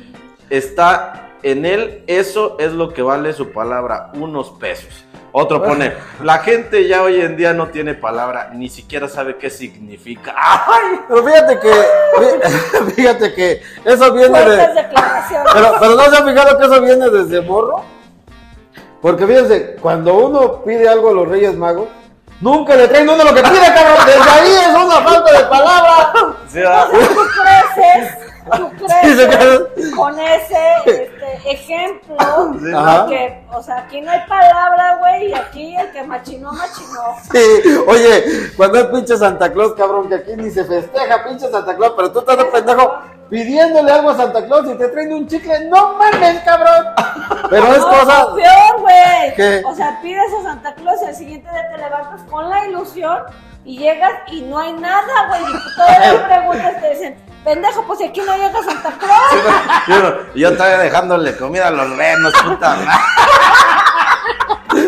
está 0.51 1.31
en 1.43 1.67
él, 1.67 2.05
eso 2.07 2.57
es 2.59 2.73
lo 2.73 2.93
que 2.93 3.03
vale 3.03 3.33
su 3.33 3.51
palabra, 3.51 4.13
unos 4.15 4.51
pesos. 4.51 5.05
Otro 5.35 5.63
pone, 5.63 5.95
la 6.23 6.39
gente 6.41 6.87
ya 6.87 7.03
hoy 7.03 7.23
en 7.23 7.39
día 7.39 7.55
no 7.55 7.69
tiene 7.69 7.95
palabra, 7.95 8.51
ni 8.53 8.69
siquiera 8.69 9.09
sabe 9.09 9.37
qué 9.39 9.49
significa. 9.49 10.35
¡Ay! 10.37 11.01
Pero 11.09 11.25
fíjate 11.25 11.59
que, 11.59 11.71
fí- 11.73 12.93
fíjate 12.97 13.35
que 13.35 13.63
eso 13.85 14.13
viene 14.13 14.39
de... 14.45 14.57
declaraciones. 14.75 15.53
Pero, 15.55 15.75
pero 15.81 15.95
no 15.95 16.03
se 16.05 16.17
han 16.17 16.29
fijado 16.29 16.59
que 16.59 16.65
eso 16.67 16.81
viene 16.83 17.09
desde 17.09 17.41
morro. 17.41 17.83
Porque 19.01 19.27
fíjense, 19.27 19.77
cuando 19.81 20.15
uno 20.15 20.63
pide 20.65 20.87
algo 20.89 21.09
a 21.11 21.15
los 21.15 21.27
Reyes 21.29 21.57
Magos, 21.57 21.89
nunca 22.41 22.77
le 22.77 22.87
traen 22.89 23.09
uno 23.09 23.25
lo 23.25 23.35
que 23.35 23.43
pide, 23.43 23.75
cabrón. 23.75 23.97
Desde 24.07 24.31
ahí 24.31 24.53
es 24.53 24.85
una 24.85 25.01
falta 25.01 25.33
de 25.39 25.45
palabra. 25.47 26.13
Sí, 26.49 26.61
ah, 26.65 26.87
tú 26.91 26.99
creces, 27.43 28.19
tú 28.57 28.71
Sí, 28.79 28.85
creces 28.85 29.95
con 29.97 30.19
ese 30.21 30.59
este, 30.87 31.51
ejemplo, 31.51 32.17
Sí. 32.61 33.09
Que, 33.09 33.45
o 33.53 33.63
sea, 33.63 33.79
aquí 33.79 34.01
no 34.03 34.11
hay 34.13 34.21
palabra, 34.29 34.97
güey, 34.99 35.31
y 35.31 35.35
aquí 35.35 35.77
el 35.77 35.91
que 35.91 36.02
machinó, 36.13 36.53
machinó. 36.53 37.17
Sí, 37.33 37.79
oye, 37.87 38.51
cuando 38.57 38.79
es 38.79 38.87
pinche 38.87 39.17
Santa 39.17 39.51
Claus, 39.51 39.73
cabrón, 39.75 40.09
que 40.09 40.17
aquí 40.17 40.33
ni 40.37 40.51
se 40.51 40.65
festeja 40.65 41.25
pinche 41.25 41.51
Santa 41.51 41.75
Claus, 41.75 41.95
pero 41.97 42.13
tú 42.13 42.19
estás 42.21 42.37
de 42.37 42.45
pendejo 42.47 42.93
pidiéndole 43.31 43.91
algo 43.91 44.11
a 44.11 44.17
Santa 44.17 44.45
Claus 44.45 44.69
y 44.69 44.75
te 44.75 44.89
traen 44.89 45.13
un 45.15 45.27
chicle, 45.27 45.69
no 45.71 45.95
mames, 45.95 46.41
cabrón. 46.45 46.87
Pero 47.49 47.67
es 47.73 47.79
No, 47.79 47.89
cosa... 47.89 48.27
o 48.27 48.35
peor, 48.35 48.81
güey. 48.81 49.35
¿Qué? 49.37 49.63
O 49.67 49.75
sea, 49.75 49.99
pides 50.03 50.33
a 50.39 50.43
Santa 50.43 50.75
Claus 50.75 51.01
y 51.03 51.07
al 51.07 51.15
siguiente 51.17 51.51
día 51.51 51.69
te 51.71 51.79
levantas 51.79 52.21
con 52.31 52.51
la 52.51 52.67
ilusión 52.67 53.19
y 53.65 53.79
llegas 53.79 54.13
y 54.27 54.43
no 54.43 54.59
hay 54.59 54.75
nada, 54.75 55.29
güey. 55.29 55.43
Y 55.43 55.77
todavía 55.77 56.27
preguntas 56.29 56.81
te 56.83 56.91
dicen, 56.91 57.17
pendejo, 57.43 57.83
pues 57.87 58.01
si 58.01 58.05
aquí 58.05 58.21
no 58.21 58.37
llega 58.37 58.63
Santa 58.63 58.93
Claus. 58.99 59.45
yo, 59.89 60.35
yo 60.35 60.49
estaba 60.51 60.71
dejándole 60.77 61.35
comida 61.39 61.69
a 61.69 61.71
los 61.71 61.97
renos, 61.97 62.35
puta 62.45 62.69
madre. 62.77 62.87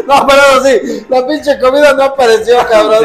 No, 0.06 0.26
pero 0.26 0.64
sí, 0.64 1.06
la 1.08 1.26
pinche 1.26 1.58
comida 1.58 1.92
no 1.94 2.04
apareció, 2.04 2.58
cabrón. 2.68 3.04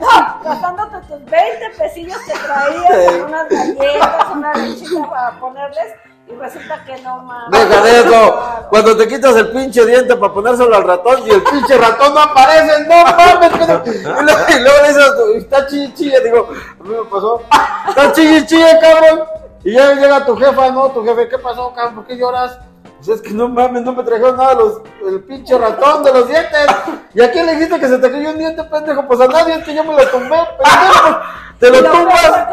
¿no? 0.00 0.42
Gastándote 0.44 1.06
tus 1.06 1.24
20 1.24 1.70
pesillos 1.78 2.18
que 2.26 2.32
traías 2.32 3.14
unas 3.26 3.48
galletas, 3.48 4.26
una 4.34 4.52
lechita 4.54 5.08
para 5.08 5.38
ponerles 5.38 5.94
y 6.28 6.34
resulta 6.34 6.84
que 6.84 7.00
no 7.02 7.18
mames. 7.18 7.68
Deja 7.68 7.82
de 7.82 8.00
eso. 8.00 8.66
Cuando 8.70 8.96
te 8.96 9.08
quitas 9.08 9.36
el 9.36 9.50
pinche 9.50 9.86
diente 9.86 10.16
para 10.16 10.32
ponérselo 10.32 10.74
al 10.76 10.84
ratón 10.84 11.26
y 11.26 11.30
el 11.30 11.42
pinche 11.42 11.76
ratón 11.78 12.14
no 12.14 12.20
aparece, 12.20 12.84
no 12.84 13.04
mames. 13.04 13.52
Y 13.86 14.22
luego, 14.24 14.40
y 14.48 14.60
luego 14.60 14.82
le 14.82 14.88
dices, 14.88 15.12
está 15.36 15.66
chille, 15.66 15.94
chille. 15.94 16.20
Digo, 16.20 16.48
a 16.80 16.82
mí 16.82 16.90
me 16.90 17.04
pasó, 17.04 17.42
está 17.88 18.12
chille, 18.12 18.46
chille, 18.46 18.78
cabrón. 18.80 19.24
Y 19.64 19.74
ya 19.74 19.94
llega 19.94 20.24
tu 20.24 20.36
jefa, 20.36 20.70
¿no? 20.70 20.90
Tu 20.90 21.04
jefe, 21.04 21.28
¿qué 21.28 21.38
pasó, 21.38 21.72
cabrón? 21.72 21.96
¿Por 21.96 22.06
qué 22.06 22.16
lloras? 22.16 22.58
Pues 23.04 23.16
es 23.18 23.22
que 23.22 23.34
no 23.34 23.48
mames, 23.48 23.82
no 23.82 23.92
me 23.94 24.04
trajeron 24.04 24.36
nada 24.36 24.54
los, 24.54 24.80
el 25.08 25.20
pinche 25.24 25.58
ratón 25.58 26.04
de 26.04 26.12
los 26.12 26.28
dientes. 26.28 26.66
¿Y 27.12 27.20
a 27.20 27.32
quién 27.32 27.46
le 27.46 27.56
dijiste 27.56 27.80
que 27.80 27.88
se 27.88 27.98
te 27.98 28.12
cayó 28.12 28.30
un 28.30 28.38
diente, 28.38 28.62
pendejo? 28.62 29.08
Pues 29.08 29.20
a 29.20 29.26
nadie, 29.26 29.54
es 29.54 29.64
que 29.64 29.74
yo 29.74 29.82
me 29.82 29.96
lo 29.96 30.06
tumbé, 30.08 30.36
pendejo. 30.56 31.20
Te 31.58 31.70
lo 31.70 31.80
lo 31.80 31.90
tumbas, 31.90 32.48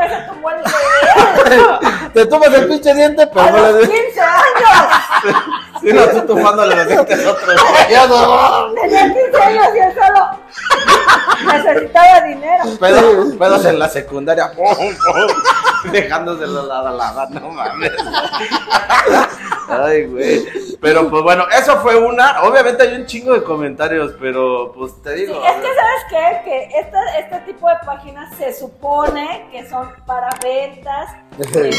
te 2.14 2.26
tumbas 2.26 2.54
el 2.54 2.68
pinche 2.68 2.94
diente, 2.96 3.24
a 3.24 3.32
pero 3.32 3.52
no 3.52 3.58
le 3.58 3.72
los 3.74 3.82
di. 3.82 3.96
15 3.96 4.22
años. 4.22 5.38
Sí, 5.82 5.94
no, 5.94 6.08
tú 6.08 6.22
tumbándole 6.34 6.76
los 6.76 6.88
dientes 6.88 7.26
a 7.26 7.32
otro. 7.32 7.54
Ya 7.90 8.08
no. 8.08 8.74
Tenía 8.74 9.14
15 9.14 9.42
años 9.44 9.68
y 9.76 9.80
él 9.80 9.94
solo 9.94 10.39
necesitaba 11.46 12.22
dinero. 12.22 12.64
Pedos, 12.80 13.36
pedos 13.36 13.66
en 13.66 13.80
la 13.80 13.90
secundaria. 13.90 14.52
pum, 14.56 14.66
pum, 14.78 15.92
Dejándoselo 15.92 16.66
lado 16.66 16.88
a 16.90 16.92
lado, 16.92 17.30
no 17.40 17.50
mames. 17.52 17.92
Ay, 19.70 20.06
güey. 20.06 20.46
Pero 20.82 21.10
pues 21.10 21.24
bueno, 21.24 21.46
eso 21.58 21.78
fue 21.82 21.96
una. 21.96 22.42
Obviamente 22.44 22.84
hay 22.84 22.96
un 22.96 23.06
chingo 23.06 23.34
de 23.34 23.44
comentarios, 23.44 24.14
pero 24.20 24.72
pues 24.74 25.02
te 25.02 25.16
Sí, 25.16 25.26
digo. 25.26 25.42
es 25.46 25.54
que 25.56 25.68
sabes 25.76 26.04
qué, 26.10 26.42
que 26.44 26.80
este, 26.80 26.98
este 27.20 27.40
tipo 27.52 27.70
de 27.70 27.76
páginas 27.86 28.34
se 28.36 28.54
supone 28.54 29.48
que 29.52 29.70
son 29.70 29.90
para 30.06 30.30
ventas, 30.42 31.12
y 31.38 31.44
que 31.44 31.70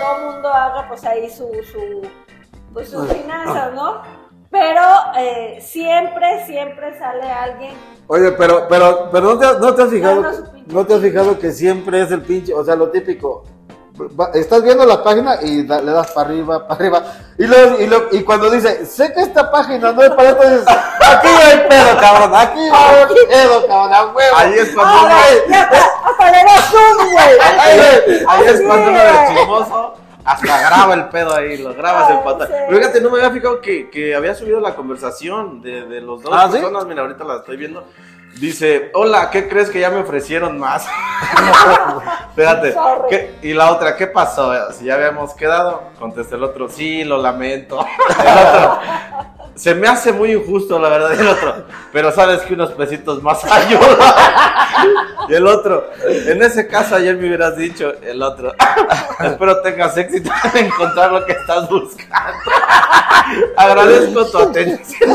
todo 0.00 0.16
el 0.18 0.24
mundo 0.32 0.52
haga 0.52 0.86
pues 0.88 1.04
ahí 1.04 1.30
su, 1.30 1.48
su 1.72 2.08
pues 2.74 2.90
sus 2.90 3.10
finanzas, 3.10 3.72
¿no? 3.74 4.02
Pero 4.50 4.82
eh, 5.16 5.60
siempre, 5.64 6.44
siempre 6.46 6.98
sale 6.98 7.30
alguien. 7.30 7.72
Oye, 8.08 8.32
pero, 8.32 8.66
pero, 8.68 9.08
pero 9.12 9.34
no 9.34 9.38
te, 9.38 9.46
no 9.60 9.74
te 9.74 9.82
has 9.82 9.90
fijado, 9.90 10.24
No, 10.66 10.84
te 10.86 10.94
has 10.94 11.00
fijado 11.00 11.38
que 11.38 11.52
siempre 11.52 12.02
es 12.02 12.10
el 12.10 12.22
pinche, 12.22 12.52
o 12.52 12.64
sea, 12.64 12.74
lo 12.74 12.90
típico. 12.90 13.44
Va- 14.18 14.30
Estás 14.34 14.62
viendo 14.64 14.84
la 14.86 15.04
página 15.04 15.36
y 15.42 15.64
da- 15.66 15.80
le 15.80 15.92
das 15.92 16.10
para 16.12 16.28
arriba, 16.28 16.66
para 16.66 16.74
arriba. 16.80 17.02
Y, 17.38 17.46
luego, 17.46 17.80
y, 17.80 17.86
luego- 17.86 18.06
y 18.12 18.22
cuando 18.24 18.50
dice, 18.50 18.84
sé 18.86 19.12
que 19.12 19.20
esta 19.20 19.50
página 19.52 19.92
no 19.92 20.02
es 20.02 20.10
para 20.10 20.30
esto, 20.30 20.42
dices, 20.42 20.66
aquí 20.68 21.28
hay 21.28 21.58
pedo, 21.68 22.00
cabrón, 22.00 22.32
aquí 22.34 22.60
hay 22.72 23.26
pedo, 23.28 23.66
cabrón, 23.68 23.94
a 23.94 24.04
huevo. 24.06 24.36
Ahí 24.36 24.54
es 24.54 24.70
cuando 24.74 24.94
Ah, 24.94 25.02
uno- 25.46 25.56
hasta, 26.10 26.30
le 26.32 26.44
das 26.44 26.64
zoom, 26.70 27.12
güey. 27.12 27.38
Ahí 28.28 28.44
es 28.46 28.62
cuando 28.62 28.88
uno 28.90 28.98
de 28.98 29.10
es. 29.10 29.28
chismoso 29.38 29.94
hasta 30.24 30.60
graba 30.60 30.94
el 30.94 31.08
pedo 31.08 31.34
ahí, 31.34 31.56
lo 31.58 31.74
grabas 31.74 32.10
Ay, 32.10 32.16
en 32.18 32.24
pantalla. 32.24 32.50
sí. 32.56 32.62
Pero 32.68 32.78
fíjate, 32.80 33.00
no 33.00 33.10
me 33.10 33.18
había 33.18 33.30
fijado 33.30 33.60
que, 33.60 33.90
que 33.90 34.14
había 34.14 34.34
subido 34.34 34.60
la 34.60 34.74
conversación 34.74 35.60
de, 35.62 35.86
de 35.86 36.00
los 36.00 36.22
dos 36.22 36.32
¿Ah, 36.34 36.46
sí? 36.46 36.52
personas. 36.58 36.84
Mira, 36.86 37.02
ahorita 37.02 37.24
la 37.24 37.36
estoy 37.36 37.56
viendo. 37.56 37.84
Dice, 38.38 38.90
hola, 38.94 39.28
¿qué 39.30 39.48
crees 39.48 39.70
que 39.70 39.80
ya 39.80 39.90
me 39.90 39.98
ofrecieron 40.00 40.56
más? 40.58 40.86
Espérate. 42.30 42.72
Sorry. 42.74 43.08
¿qué- 43.10 43.34
Y 43.42 43.52
la 43.54 43.72
otra, 43.72 43.96
¿qué 43.96 44.06
pasó? 44.06 44.52
Si 44.72 44.84
ya 44.84 44.94
habíamos 44.94 45.34
quedado, 45.34 45.82
contesta 45.98 46.36
el 46.36 46.44
otro, 46.44 46.68
sí, 46.68 47.02
lo 47.04 47.18
lamento. 47.18 47.84
El 48.18 48.26
otro, 48.28 48.80
se 49.60 49.74
me 49.74 49.86
hace 49.88 50.10
muy 50.10 50.32
injusto, 50.32 50.78
la 50.78 50.88
verdad, 50.88 51.12
el 51.20 51.28
otro. 51.28 51.66
Pero 51.92 52.10
sabes 52.12 52.40
que 52.42 52.54
unos 52.54 52.70
pesitos 52.72 53.22
más 53.22 53.44
ayudan. 53.52 53.98
Y 55.28 55.34
el 55.34 55.46
otro, 55.46 55.90
en 56.08 56.42
ese 56.42 56.66
caso 56.66 56.94
ayer 56.96 57.14
me 57.16 57.26
hubieras 57.26 57.58
dicho, 57.58 57.92
el 58.02 58.22
otro, 58.22 58.54
espero 59.20 59.60
tengas 59.60 59.94
éxito 59.98 60.30
en 60.54 60.64
encontrar 60.64 61.12
lo 61.12 61.26
que 61.26 61.32
estás 61.32 61.68
buscando. 61.68 62.38
Agradezco 63.54 64.24
tu 64.30 64.38
atención. 64.38 65.10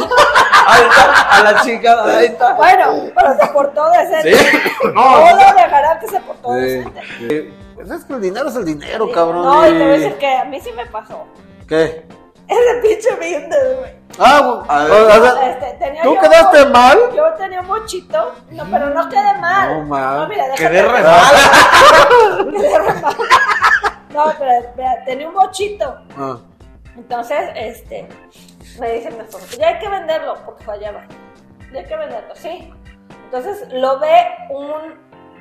Ahí 0.67 0.83
está, 0.83 1.21
a 1.39 1.43
la 1.43 1.61
chica, 1.63 2.03
ahí 2.05 2.25
está. 2.25 2.53
Bueno, 2.53 3.05
pero 3.15 3.35
se 3.39 3.47
portó 3.47 3.89
decente. 3.89 4.35
Sí, 4.37 4.57
no, 4.93 5.03
Todo 5.03 5.53
dejará 5.55 5.99
que 5.99 6.07
se 6.07 6.19
portó 6.19 6.53
Sí. 6.53 6.59
decente. 6.61 7.53
Pues 7.73 7.89
es 7.89 8.05
que 8.05 8.13
el 8.13 8.21
dinero 8.21 8.49
es 8.49 8.55
el 8.55 8.65
dinero, 8.65 9.07
Sí, 9.07 9.11
cabrón. 9.11 9.43
No, 9.43 9.67
y 9.67 9.71
te 9.71 9.77
voy 9.79 9.87
a 9.87 9.97
decir 9.97 10.13
que 10.17 10.35
a 10.37 10.45
mí 10.45 10.61
sí 10.61 10.69
me 10.75 10.85
pasó. 10.85 11.25
¿Qué? 11.67 12.05
Ese 12.47 12.75
pinche 12.81 13.11
business, 13.15 13.77
güey. 13.79 13.91
Ah, 14.19 14.63
A 14.67 14.83
ver. 14.83 14.91
o 14.91 15.23
sea, 15.33 15.49
Este, 15.49 15.73
tenía 15.85 16.03
¿tú 16.03 16.15
yo 16.15 16.21
quedaste 16.21 16.63
un- 16.63 16.71
mal? 16.71 16.97
Yo 17.15 17.33
tenía 17.33 17.61
un 17.61 17.67
mochito, 17.67 18.33
no, 18.51 18.63
pero 18.71 18.89
no 18.91 19.09
quedé 19.09 19.33
mal. 19.39 19.69
No, 19.79 19.85
mal. 19.87 20.19
No, 20.21 20.27
mira, 20.27 20.45
déjate- 20.45 20.57
Quedé 20.57 20.81
re 20.83 21.01
Quedé 22.61 22.79
re 22.79 22.93
mal. 23.01 23.15
No, 24.13 24.23
pero 24.39 24.51
espera, 24.51 25.03
tenía 25.05 25.27
un 25.27 25.33
mochito. 25.33 25.97
Ah. 26.17 26.37
Entonces, 26.95 27.49
este, 27.55 28.07
me 28.79 28.91
dice 28.93 29.11
mi 29.11 29.19
esposo, 29.19 29.39
"Pues 29.47 29.57
ya 29.57 29.67
hay 29.69 29.79
que 29.79 29.89
venderlo, 29.89 30.35
porque 30.45 30.63
fallaba. 30.63 31.01
Ya 31.73 31.79
hay 31.79 31.85
que 31.85 31.95
venderlo, 31.97 32.33
sí. 32.35 32.71
Entonces 33.25 33.67
lo 33.73 33.99
ve 33.99 34.27
un, 34.51 34.97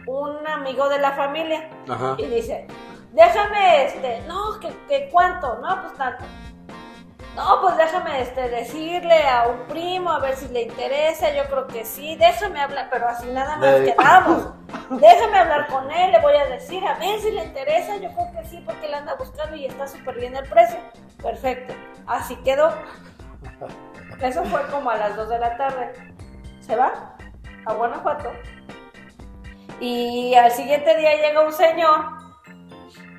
un 0.09 0.47
amigo 0.49 0.89
de 0.89 0.99
la 0.99 1.13
familia 1.13 1.69
Ajá. 1.89 2.17
y 2.19 2.27
dice, 2.27 2.67
déjame, 3.13 3.85
este, 3.85 4.23
no, 4.27 4.59
que, 4.59 4.69
que 4.89 5.09
cuánto, 5.13 5.59
no, 5.61 5.83
pues 5.83 5.95
tanto. 5.95 6.25
No, 7.35 7.61
pues 7.61 7.76
déjame 7.76 8.21
este, 8.21 8.49
decirle 8.49 9.21
a 9.26 9.49
un 9.49 9.67
primo 9.67 10.12
a 10.12 10.21
ver 10.21 10.37
si 10.37 10.47
le 10.49 10.62
interesa, 10.62 11.33
yo 11.35 11.45
creo 11.47 11.67
que 11.67 11.85
sí, 11.85 12.14
déjame 12.14 12.61
hablar, 12.61 12.88
pero 12.93 13.09
así 13.09 13.26
nada 13.26 13.57
más 13.57 13.81
De- 13.81 13.93
quedamos. 13.95 14.49
Déjame 14.91 15.38
hablar 15.38 15.67
con 15.67 15.91
él, 15.91 16.12
le 16.12 16.21
voy 16.21 16.35
a 16.37 16.45
decir, 16.47 16.87
a 16.87 16.95
ver 16.95 17.19
si 17.19 17.33
le 17.33 17.43
interesa, 17.45 17.97
yo 17.97 18.12
creo 18.14 18.31
que 18.33 18.49
sí, 18.49 18.62
porque 18.64 18.87
él 18.87 18.95
anda 18.95 19.14
buscando 19.14 19.57
y 19.57 19.67
está 19.67 19.88
súper 19.88 20.14
bien 20.17 20.37
el 20.37 20.49
precio. 20.49 20.79
Perfecto, 21.21 21.75
así 22.07 22.37
quedó. 22.45 22.73
Eso 24.21 24.45
fue 24.45 24.62
como 24.69 24.91
a 24.91 24.97
las 24.97 25.17
2 25.17 25.29
de 25.29 25.38
la 25.41 25.57
tarde. 25.57 26.14
Se 26.61 26.76
va 26.76 27.17
a 27.67 27.73
Guanajuato. 27.73 28.31
Y 29.81 30.35
al 30.37 30.53
siguiente 30.53 30.97
día 30.97 31.17
llega 31.17 31.41
un 31.45 31.53
señor. 31.53 32.24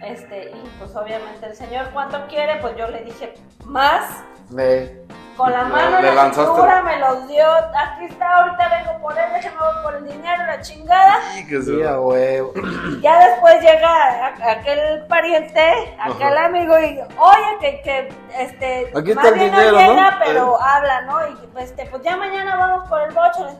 Este, 0.05 0.51
y 0.51 0.71
pues 0.79 0.95
obviamente 0.95 1.45
el 1.45 1.55
señor, 1.55 1.89
¿cuánto 1.93 2.25
quiere? 2.27 2.57
Pues 2.61 2.75
yo 2.77 2.87
le 2.87 3.03
dije, 3.03 3.33
más. 3.65 4.23
Me- 4.49 5.03
Con 5.35 5.51
la 5.51 5.63
mano 5.63 5.99
le 5.99 6.09
en 6.09 6.15
la 6.15 6.23
lanzaste- 6.27 6.45
cintura 6.45 6.81
me 6.83 6.99
los 6.99 7.27
dio. 7.27 7.45
Aquí 7.51 8.05
está, 8.05 8.35
ahorita 8.35 8.69
vengo 8.69 9.01
por 9.01 9.17
él, 9.17 9.25
déjame 9.33 9.57
voy 9.57 9.83
por 9.83 9.95
el 9.95 10.03
dinero, 10.07 10.43
la 10.45 10.61
chingada. 10.61 11.15
Sí, 11.33 11.47
que 11.47 11.61
Sí, 11.61 11.77
se- 11.77 11.87
a 11.87 11.99
huevo. 11.99 12.53
Y 12.55 13.01
ya 13.01 13.27
después 13.29 13.59
llega 13.61 13.89
a- 13.89 14.51
aquel 14.51 15.05
pariente, 15.07 15.97
aquel 15.99 16.37
Ajá. 16.37 16.45
amigo, 16.45 16.77
y 16.79 16.99
oye, 17.17 17.57
que, 17.59 17.81
que 17.81 18.09
este, 18.39 18.91
Aquí 18.95 19.09
está 19.09 19.23
más 19.23 19.31
el 19.31 19.39
bien 19.39 19.51
dinero, 19.51 19.71
no 19.71 19.77
llega, 19.79 20.11
¿no? 20.11 20.17
pero 20.23 20.61
habla, 20.61 21.01
¿no? 21.01 21.27
Y 21.27 21.37
este, 21.59 21.85
pues 21.87 22.03
ya 22.03 22.15
mañana 22.15 22.55
vamos 22.55 22.87
por 22.87 23.01
el 23.01 23.11
bocho. 23.13 23.57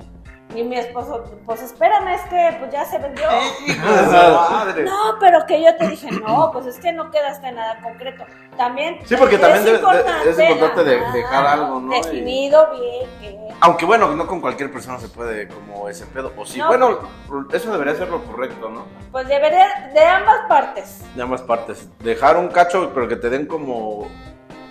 Y 0.55 0.63
mi 0.63 0.77
esposo, 0.77 1.23
pues 1.45 1.61
espérame, 1.61 2.07
es 2.15 2.21
que 2.29 2.55
pues 2.59 2.71
ya 2.71 2.85
se 2.85 2.97
vendió. 2.97 3.27
No, 4.85 5.17
pero 5.19 5.45
que 5.45 5.61
yo 5.63 5.75
te 5.75 5.87
dije, 5.87 6.09
no, 6.11 6.49
pues 6.51 6.65
es 6.67 6.79
que 6.79 6.91
no 6.93 7.11
quedaste 7.11 7.51
nada 7.51 7.79
concreto. 7.81 8.23
También 8.57 8.99
Sí, 9.05 9.15
porque 9.17 9.35
es 9.35 9.41
también 9.41 9.65
debe- 9.65 9.79
de- 10.23 10.29
es 10.29 10.39
importante 10.51 10.83
de- 10.83 11.11
dejar 11.11 11.45
algo, 11.45 11.79
¿no? 11.81 11.89
Definido 11.93 12.69
bien, 12.71 13.09
que 13.19 13.39
Aunque 13.61 13.85
bueno, 13.85 14.07
no 14.15 14.27
con 14.27 14.39
cualquier 14.41 14.71
persona 14.71 14.97
se 14.99 15.07
puede 15.09 15.47
como 15.47 15.89
ese 15.89 16.05
pedo. 16.05 16.31
O 16.37 16.45
sí, 16.45 16.59
No. 16.59 16.67
bueno, 16.67 16.99
eso 17.51 17.71
debería 17.71 17.95
ser 17.95 18.09
lo 18.09 18.23
correcto, 18.23 18.69
¿no? 18.69 18.85
pues 19.11 19.27
debería, 19.29 19.91
de 19.93 20.05
ambas 20.05 20.39
partes. 20.49 21.01
De 21.15 21.21
ambas 21.21 21.41
partes. 21.41 21.87
Dejar 21.99 22.35
un 22.37 22.49
cacho, 22.49 22.91
pero 22.93 23.07
que 23.07 23.15
te 23.15 23.29
den 23.29 23.45
como, 23.45 24.07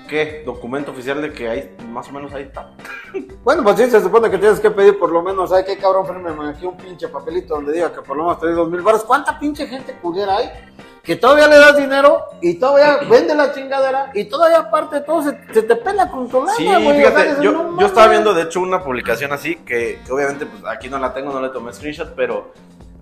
¿qué? 0.09 0.43
Documento 0.45 0.91
oficial 0.91 1.21
de 1.23 1.33
que 1.33 1.49
ahí, 1.49 1.77
más 1.89 2.09
o 2.09 2.13
menos 2.13 2.33
ahí 2.33 2.45
está. 2.45 2.71
Bueno, 3.45 3.63
pues 3.63 3.77
sí, 3.77 3.91
se 3.91 4.01
supone 4.01 4.31
que 4.31 4.39
tienes 4.39 4.59
que 4.59 4.71
pedir 4.71 4.99
por 4.99 5.13
lo 5.13 5.23
menos, 5.23 5.51
¿sabes 5.51 5.67
qué 5.67 5.77
cabrón? 5.77 6.07
Fírmeme 6.07 6.49
aquí 6.49 6.65
un 6.67 6.77
pinche 6.77 7.09
papelito 7.09 7.55
donde 7.55 7.75
diga 7.75 7.93
que 7.93 8.01
por 8.01 8.17
lo 8.17 8.25
menos 8.25 8.41
te 8.41 8.49
di 8.49 8.55
dos 8.55 8.69
mil 8.71 8.81
baros. 8.81 9.05
¿Cuánta 9.05 9.39
pinche 9.39 9.67
gente 9.67 9.95
culera 10.01 10.39
hay? 10.39 10.51
Que 11.03 11.17
todavía 11.17 11.47
le 11.47 11.57
das 11.57 11.77
dinero 11.77 12.25
y 12.41 12.55
todavía 12.55 13.07
vende 13.09 13.35
la 13.35 13.53
chingadera 13.53 14.11
y 14.15 14.25
todavía 14.25 14.61
aparte 14.61 14.97
de 14.97 15.01
todo 15.03 15.23
se, 15.23 15.39
se 15.53 15.63
te 15.63 15.77
pela 15.77 16.11
con 16.11 16.29
tu 16.29 16.41
lana, 16.41 16.55
Sí, 16.57 16.65
güey. 16.65 16.77
O 16.77 17.11
sea, 17.11 17.11
fíjate, 17.11 17.45
yo, 17.45 17.53
no 17.53 17.79
yo 17.79 17.87
estaba 17.87 18.09
viendo 18.09 18.33
de 18.33 18.43
hecho 18.43 18.61
una 18.61 18.83
publicación 18.83 19.31
así, 19.33 19.57
que, 19.57 20.01
que 20.05 20.13
obviamente 20.13 20.47
pues 20.47 20.65
aquí 20.67 20.89
no 20.89 20.99
la 20.99 21.13
tengo, 21.13 21.31
no 21.33 21.43
le 21.43 21.51
tomé 21.51 21.73
screenshot, 21.75 22.15
pero 22.17 22.53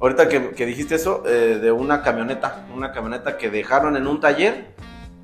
ahorita 0.00 0.28
que, 0.28 0.50
que 0.50 0.66
dijiste 0.66 0.96
eso, 0.96 1.22
eh, 1.24 1.60
de 1.62 1.70
una 1.70 2.02
camioneta, 2.02 2.66
una 2.74 2.90
camioneta 2.90 3.38
que 3.38 3.48
dejaron 3.48 3.96
en 3.96 4.08
un 4.08 4.20
taller 4.20 4.71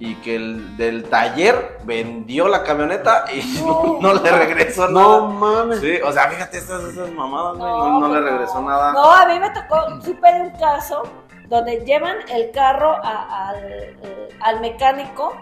y 0.01 0.15
que 0.17 0.37
el 0.37 0.77
del 0.77 1.05
taller 1.09 1.79
vendió 1.85 2.47
la 2.49 2.63
camioneta 2.63 3.25
y 3.35 3.61
no, 3.65 3.99
no 4.01 4.15
le 4.15 4.31
regresó 4.31 4.89
No 4.89 5.29
nada. 5.29 5.29
mames. 5.29 5.81
Sí, 5.81 5.99
o 6.05 6.13
sea, 6.13 6.29
fíjate 6.29 6.59
esas, 6.59 6.83
esas 6.85 7.11
mamadas, 7.11 7.57
güey, 7.59 7.71
no, 7.73 8.01
no 8.01 8.09
le 8.09 8.21
pues 8.21 8.33
regresó 8.33 8.63
nada. 8.63 8.93
No, 8.93 9.13
a 9.13 9.27
mí 9.27 9.39
me 9.41 9.51
tocó, 9.51 10.01
supe 10.03 10.33
de 10.33 10.41
un 10.43 10.51
caso 10.51 11.03
donde 11.49 11.85
llevan 11.85 12.17
el 12.29 12.51
carro 12.53 12.93
a- 13.03 13.49
al, 13.49 13.65
eh, 13.65 14.29
al 14.41 14.61
mecánico. 14.61 15.33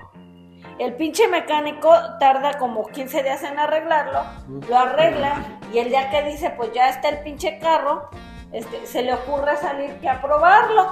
El 0.78 0.94
pinche 0.94 1.26
mecánico 1.28 1.90
tarda 2.20 2.58
como 2.58 2.86
15 2.86 3.22
días 3.22 3.42
en 3.42 3.58
arreglarlo, 3.58 4.20
lo 4.68 4.78
arregla 4.78 5.36
y 5.72 5.78
el 5.78 5.88
día 5.88 6.10
que 6.10 6.22
dice, 6.25 6.50
pues 6.56 6.70
ya 6.75 6.88
está 6.90 7.08
el 7.08 7.20
pinche 7.20 7.58
carro, 7.58 8.10
este, 8.52 8.86
se 8.86 9.02
le 9.02 9.14
ocurre 9.14 9.56
salir 9.56 9.98
que 10.00 10.08
a 10.08 10.20
probarlo. 10.20 10.82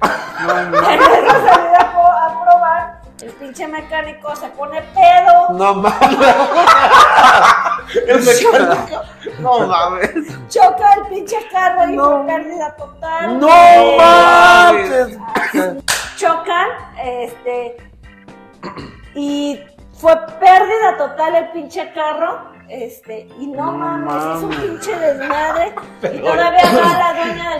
A, 0.00 0.72
pro- 1.92 2.12
a 2.12 2.44
probar, 2.44 3.01
el 3.22 3.30
pinche 3.32 3.66
mecánico 3.68 4.34
se 4.36 4.48
pone 4.48 4.80
pedo, 4.94 5.50
No 5.52 5.74
mames. 5.74 6.18
El 8.06 8.20
mecánico. 8.24 9.02
No 9.40 9.66
mames. 9.66 10.10
choca 10.48 10.94
el 10.94 11.02
pinche 11.08 11.36
carro 11.50 11.88
y 11.88 11.96
No. 11.96 12.04
fue 12.04 12.26
pérdida 12.26 12.76
total. 12.76 13.38
No 13.40 13.48
Eh, 13.48 13.96
manches. 13.98 15.18
chocan, 16.16 16.68
este, 17.02 17.76
y 19.14 19.60
fue 20.00 20.16
pérdida 20.40 20.96
total 20.98 21.34
el 21.36 21.50
pinche 21.52 21.92
carro. 21.92 22.50
Este, 22.68 23.28
y 23.38 23.48
no, 23.48 23.66
No 23.66 23.72
mames, 23.72 24.14
es 24.14 24.42
un 24.42 24.48
mames. 24.48 24.58
pinche 24.60 24.96
desmadre. 24.98 25.74
y 26.02 26.18
todavía 26.20 26.62
va 26.74 26.98
la 26.98 27.12
dueña 27.24 27.50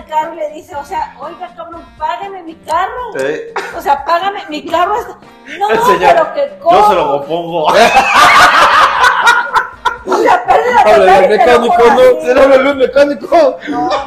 dice, 0.52 0.74
o 0.76 0.84
sea, 0.84 1.14
oiga, 1.20 1.52
cabrón, 1.56 1.82
págame 1.98 2.42
mi 2.42 2.54
carro. 2.56 3.16
Eh, 3.18 3.52
O 3.76 3.80
sea, 3.80 4.04
págame, 4.04 4.42
mi 4.48 4.64
carro 4.66 4.96
es. 4.96 5.06
No, 5.58 5.70
el 5.70 5.80
señor, 5.82 5.98
pero 6.00 6.34
que 6.34 6.58
yo 6.70 6.88
se 6.88 6.94
lo 6.94 7.04
cómo. 7.04 7.24
pongo. 7.26 7.66
O 10.04 10.16
sea, 10.16 10.44
Háblale 10.84 11.10
al 11.12 11.28
mecánico, 11.28 11.76
no, 11.78 11.84
así. 12.00 12.26
se 12.26 12.34
le 12.34 12.40
habla 12.42 12.54
al 12.56 12.76
mecánico. 12.76 13.56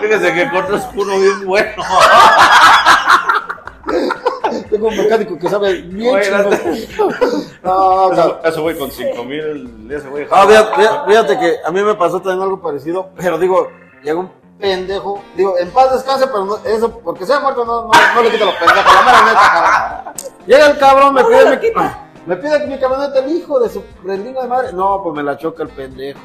Fíjese 0.01 0.33
que 0.33 0.41
encontré 0.41 0.77
uno 0.93 1.17
bien 1.19 1.45
bueno. 1.45 1.83
Tengo 4.69 4.87
un 4.87 4.97
mecánico 4.97 5.37
que 5.39 5.49
sabe 5.49 5.73
bien 5.73 6.15
Oye, 6.15 6.23
chingón. 6.25 7.15
No, 7.63 8.11
Eso, 8.11 8.15
cabrón. 8.15 8.37
eso 8.43 8.61
güey 8.61 8.77
con 8.77 8.91
5 8.91 9.23
mil, 9.23 9.89
ese 9.91 10.07
güey. 10.09 10.27
Ah, 10.31 10.45
fíjate, 10.47 10.75
fíjate- 10.75 11.05
fíjate 11.07 11.39
que 11.39 11.55
a 11.65 11.71
mí 11.71 11.81
me 11.81 11.95
pasó 11.95 12.21
también 12.21 12.41
algo 12.43 12.61
parecido, 12.61 13.09
pero 13.15 13.37
digo, 13.37 13.69
llega 14.03 14.19
un 14.19 14.31
pendejo, 14.59 15.21
digo, 15.35 15.57
en 15.57 15.69
paz 15.71 15.91
descanse, 15.93 16.27
pero 16.27 16.45
no, 16.45 16.57
eso, 16.65 16.99
porque 16.99 17.25
sea 17.25 17.39
muerto 17.39 17.65
no, 17.65 17.83
no, 17.85 17.91
no 18.15 18.21
le 18.23 18.31
quita 18.31 18.45
los 18.45 18.55
pendejos, 18.55 18.93
la 18.95 19.01
mera 19.01 19.25
neta, 19.25 19.51
cabrón. 19.53 20.13
Llega 20.47 20.67
el 20.67 20.77
cabrón, 20.77 21.13
me 21.13 21.21
No 21.21 21.27
pide 21.27 21.37
me 21.43 21.43
lo 21.43 21.49
mi, 21.51 21.59
quita. 21.67 21.99
me 22.25 22.35
pide 22.37 22.67
mi 22.67 22.79
camioneta, 22.79 23.19
el 23.19 23.31
hijo 23.35 23.59
de 23.59 23.69
su 23.69 23.83
rendina 24.03 24.41
de 24.41 24.47
madre. 24.47 24.73
No, 24.73 25.01
pues 25.03 25.15
me 25.15 25.23
la 25.23 25.37
choca 25.37 25.63
el 25.63 25.69
pendejo. 25.69 26.19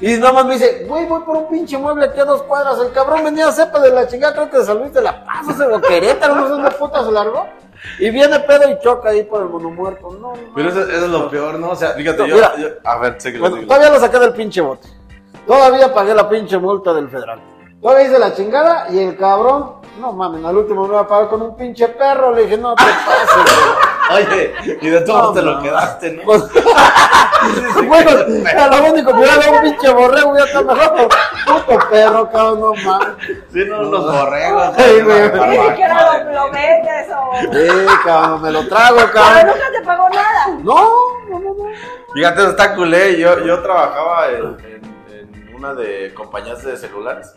Y 0.00 0.16
nada 0.18 0.32
más 0.32 0.44
me 0.46 0.54
dice, 0.54 0.84
güey, 0.88 1.06
voy 1.06 1.22
por 1.22 1.36
un 1.36 1.48
pinche 1.48 1.78
mueble 1.78 2.06
aquí 2.06 2.20
a 2.20 2.24
dos 2.24 2.42
cuadras. 2.42 2.78
El 2.80 2.92
cabrón 2.92 3.24
venía 3.24 3.48
a 3.48 3.52
cepa 3.52 3.78
de 3.80 3.90
la 3.90 4.06
chingada, 4.06 4.34
creo 4.34 4.50
que 4.50 4.58
de 4.58 4.64
San 4.64 4.78
Luis 4.78 4.92
de 4.92 5.00
la 5.02 5.24
Paz, 5.24 5.46
o 5.48 5.52
sea, 5.52 5.68
o 5.68 5.80
Querétaro, 5.80 6.34
no 6.34 6.42
sé 6.44 6.48
dónde 6.50 6.70
puta 6.72 7.04
se 7.04 7.12
largó. 7.12 7.46
Y 7.98 8.10
viene 8.10 8.40
pedo 8.40 8.70
y 8.70 8.78
choca 8.80 9.10
ahí 9.10 9.22
por 9.24 9.42
el 9.42 9.48
monomuerto. 9.48 10.10
No, 10.20 10.32
Pero 10.54 10.68
eso, 10.70 10.80
eso 10.82 11.04
es 11.04 11.10
lo 11.10 11.30
peor, 11.30 11.58
¿no? 11.58 11.70
O 11.70 11.76
sea, 11.76 11.90
fíjate, 11.90 12.26
yo, 12.28 12.34
Mira. 12.34 12.56
yo- 12.56 12.68
a 12.84 12.98
ver, 12.98 13.20
sé 13.20 13.32
que 13.32 13.38
Bueno, 13.38 13.58
todavía 13.66 13.90
lo 13.90 14.00
saqué 14.00 14.18
del 14.18 14.32
pinche 14.32 14.60
bote. 14.60 14.88
Todavía 15.46 15.92
pagué 15.92 16.14
la 16.14 16.28
pinche 16.28 16.56
multa 16.58 16.92
del 16.94 17.08
federal. 17.08 17.40
Todavía 17.84 18.06
hice 18.06 18.18
la 18.18 18.32
chingada 18.34 18.86
y 18.88 18.98
el 18.98 19.14
cabrón, 19.14 19.74
no 20.00 20.14
mames, 20.14 20.42
al 20.42 20.56
último 20.56 20.84
me 20.84 20.94
iba 20.94 21.00
a 21.00 21.06
pagar 21.06 21.28
con 21.28 21.42
un 21.42 21.54
pinche 21.54 21.86
perro. 21.88 22.32
Le 22.32 22.44
dije, 22.44 22.56
no 22.56 22.74
te 22.74 22.82
pases, 23.06 23.52
güey. 24.08 24.24
Oye, 24.26 24.54
y 24.80 24.88
de 24.88 25.00
todos 25.02 25.22
No, 25.22 25.32
te 25.34 25.42
lo 25.42 25.60
quedaste, 25.60 26.12
¿no? 26.12 26.22
Pues, 26.24 26.44
bueno, 27.86 28.10
a 28.58 28.66
lo 28.68 28.90
único 28.90 29.10
que 29.10 29.18
hubiera 29.18 29.36
dado 29.36 29.52
un 29.52 29.60
pinche 29.60 29.92
borrego, 29.92 30.34
ya 30.34 30.44
está 30.44 30.62
mejor. 30.62 31.08
Puto 31.46 31.78
perro, 31.90 32.30
cabrón, 32.30 32.60
no 32.60 32.72
mames. 32.72 33.16
Sí, 33.52 33.64
no, 33.68 33.80
unos 33.80 34.12
borregos. 34.12 34.78
Ay, 34.78 35.02
güey. 35.02 35.20
Ni 35.20 35.68
siquiera 35.68 36.24
lo, 36.24 36.32
lo 36.32 36.50
vendes 36.52 37.06
o. 37.10 37.52
Sí, 37.52 37.86
cabrón, 38.02 38.40
me 38.40 38.50
lo 38.50 38.66
trago, 38.66 38.96
Pero 38.96 39.12
cabrón. 39.12 39.46
nunca 39.48 39.78
te 39.78 39.84
pagó 39.84 40.08
nada. 40.08 40.46
No, 40.62 40.90
no, 41.28 41.38
no, 41.38 41.54
no. 41.54 41.64
Fíjate, 42.14 42.46
está 42.46 42.74
culé. 42.74 43.18
Yo, 43.18 43.40
yo 43.40 43.62
trabajaba 43.62 44.28
en, 44.30 44.73
de 45.72 46.12
compañías 46.12 46.62
de 46.64 46.76
celulares 46.76 47.32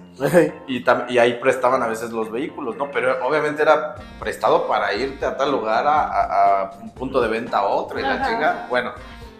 y, 0.67 0.83
y 1.07 1.17
ahí 1.19 1.35
prestaban 1.35 1.81
a 1.83 1.87
veces 1.87 2.09
los 2.11 2.29
vehículos, 2.31 2.75
¿no? 2.75 2.91
Pero 2.91 3.15
obviamente 3.25 3.61
era 3.61 3.95
prestado 4.19 4.67
para 4.67 4.91
irte 4.93 5.25
a 5.25 5.37
tal 5.37 5.51
lugar, 5.51 5.87
a, 5.87 6.01
a- 6.07 6.61
a 6.63 6.71
un 6.81 6.89
punto 6.93 7.21
de 7.21 7.29
venta 7.29 7.59
a 7.59 7.65
otro 7.67 7.99
y 7.99 8.01
la 8.01 8.15
chinga. 8.27 8.65
Bueno, 8.69 8.91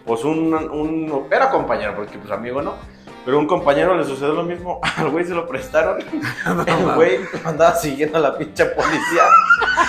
pues 0.06 0.24
un, 0.24 0.54
un- 0.54 1.26
Era 1.30 1.50
compañero, 1.50 1.94
porque 1.94 2.16
pues 2.18 2.30
amigo 2.30 2.62
no. 2.62 2.74
Pero 3.28 3.40
un 3.40 3.46
compañero 3.46 3.94
le 3.94 4.06
sucedió 4.06 4.32
lo 4.32 4.42
mismo. 4.42 4.80
Al 4.96 5.10
güey 5.10 5.22
se 5.22 5.34
lo 5.34 5.46
prestaron. 5.46 5.98
El 6.66 6.94
güey 6.94 7.18
andaba 7.44 7.74
siguiendo 7.74 8.16
a 8.16 8.22
la 8.22 8.38
pinche 8.38 8.64
policía. 8.64 9.22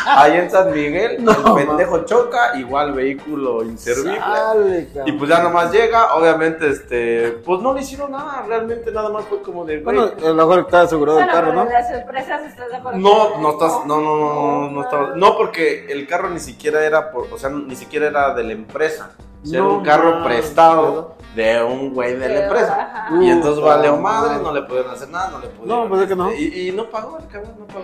Ahí 0.07 0.35
en 0.39 0.51
San 0.51 0.73
Miguel. 0.73 1.23
No, 1.23 1.57
el 1.57 1.65
pendejo 1.65 2.03
choca, 2.03 2.57
igual 2.57 2.91
vehículo 2.91 3.63
inservible. 3.63 4.19
Sale. 4.19 4.89
Y 5.05 5.13
pues 5.13 5.29
ya 5.29 5.41
nomás 5.41 5.71
llega, 5.71 6.15
obviamente, 6.15 6.67
este, 6.67 7.31
pues 7.45 7.61
no 7.61 7.73
le 7.73 7.79
hicieron 7.79 8.11
nada, 8.11 8.43
realmente 8.45 8.91
nada 8.91 9.07
más 9.07 9.23
fue 9.23 9.41
como 9.41 9.63
de, 9.63 9.79
güey, 9.79 9.95
Bueno, 9.95 10.11
a 10.17 10.27
lo 10.27 10.35
mejor 10.35 10.59
está 10.59 10.81
asegurado 10.81 11.21
el 11.21 11.27
carro, 11.27 11.53
¿no? 11.53 11.63
las 11.63 11.89
empresas 11.91 12.41
estás 12.45 12.69
de 12.69 12.75
acuerdo. 12.75 12.99
no, 12.99 13.37
no 13.39 13.51
estás, 13.51 13.85
no, 13.85 14.01
no, 14.01 14.17
no, 14.17 14.33
no, 14.33 14.71
no 14.71 14.81
estaba, 14.81 15.15
no 15.15 15.37
porque 15.37 15.85
el 15.89 16.05
carro 16.07 16.29
ni 16.29 16.41
siquiera 16.41 16.83
era, 16.85 17.09
por, 17.09 17.31
o 17.31 17.37
sea, 17.37 17.49
ni 17.49 17.77
siquiera 17.77 18.07
era 18.07 18.33
de 18.33 18.43
la 18.43 18.51
empresa, 18.51 19.11
o 19.45 19.47
No 19.57 19.73
un 19.77 19.83
carro 19.83 20.23
prestado 20.23 21.15
de 21.35 21.63
un 21.63 21.93
güey 21.93 22.15
de 22.15 22.27
la 22.29 22.43
empresa. 22.45 22.91
ajá. 23.07 23.23
Y 23.23 23.29
entonces 23.29 23.63
valió 23.63 23.91
no. 23.95 24.01
madre, 24.01 24.41
no 24.43 24.51
le 24.53 24.61
pudieron 24.63 24.91
hacer 24.91 25.09
nada, 25.09 25.29
no 25.31 25.39
le 25.39 25.47
pudieron. 25.47 25.89
pues 25.89 26.01
es 26.01 26.07
que 26.07 26.15
no. 26.15 26.31
Y, 26.33 26.69
y 26.69 26.71
no 26.71 26.89
pagó, 26.89 27.17
el 27.19 27.27
cabrón 27.27 27.55
no 27.59 27.65
pagó. 27.67 27.83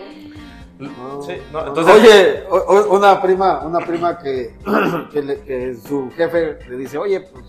No. 0.78 1.22
Sí, 1.22 1.38
no, 1.54 1.68
entonces, 1.68 1.94
Oye, 1.96 2.44
o- 2.50 2.58
o- 2.58 2.98
una 2.98 3.22
prima, 3.22 3.62
una 3.66 3.80
prima 3.80 4.18
que, 4.18 4.58
que, 5.14 5.22
le- 5.22 5.42
que 5.44 5.76
su 5.76 6.12
jefe 6.12 6.60
le 6.68 6.76
dice, 6.76 6.98
oye, 6.98 7.22
pues, 7.22 7.46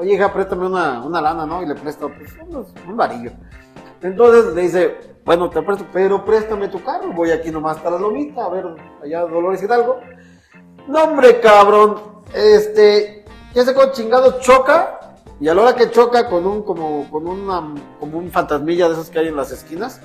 oye 0.00 0.14
hija, 0.14 0.32
préstame 0.32 0.66
una, 0.66 1.00
una 1.04 1.20
lana, 1.20 1.46
¿no? 1.46 1.62
Y 1.62 1.66
le 1.66 1.76
presta 1.76 2.08
pues, 2.08 2.32
unos- 2.48 2.74
un 2.88 2.96
varillo. 2.96 3.30
Entonces 4.02 4.52
le 4.52 4.62
dice, 4.62 4.96
bueno, 5.24 5.48
te 5.48 5.62
presto, 5.62 5.86
pero 5.92 6.24
préstame 6.24 6.66
tu 6.68 6.82
carro, 6.82 7.12
voy 7.12 7.30
aquí 7.30 7.50
nomás 7.52 7.76
hasta 7.76 7.90
la 7.90 7.98
lomita, 7.98 8.44
a 8.44 8.48
ver, 8.48 8.64
allá 9.02 9.20
Dolores 9.22 9.62
Hidalgo. 9.62 10.00
No, 10.88 11.04
hombre, 11.04 11.40
cabrón, 11.40 12.22
este, 12.34 13.15
ya 13.56 13.64
sé 13.64 13.72
con 13.72 13.90
chingado 13.90 14.38
choca, 14.38 15.00
y 15.40 15.48
a 15.48 15.54
la 15.54 15.62
hora 15.62 15.74
que 15.74 15.90
choca 15.90 16.28
con 16.28 16.46
un, 16.46 16.62
como, 16.62 17.10
con 17.10 17.26
una, 17.26 17.74
como 17.98 18.18
un 18.18 18.30
fantasmilla 18.30 18.86
de 18.86 18.92
esos 18.92 19.08
que 19.08 19.18
hay 19.18 19.28
en 19.28 19.36
las 19.36 19.50
esquinas, 19.50 20.02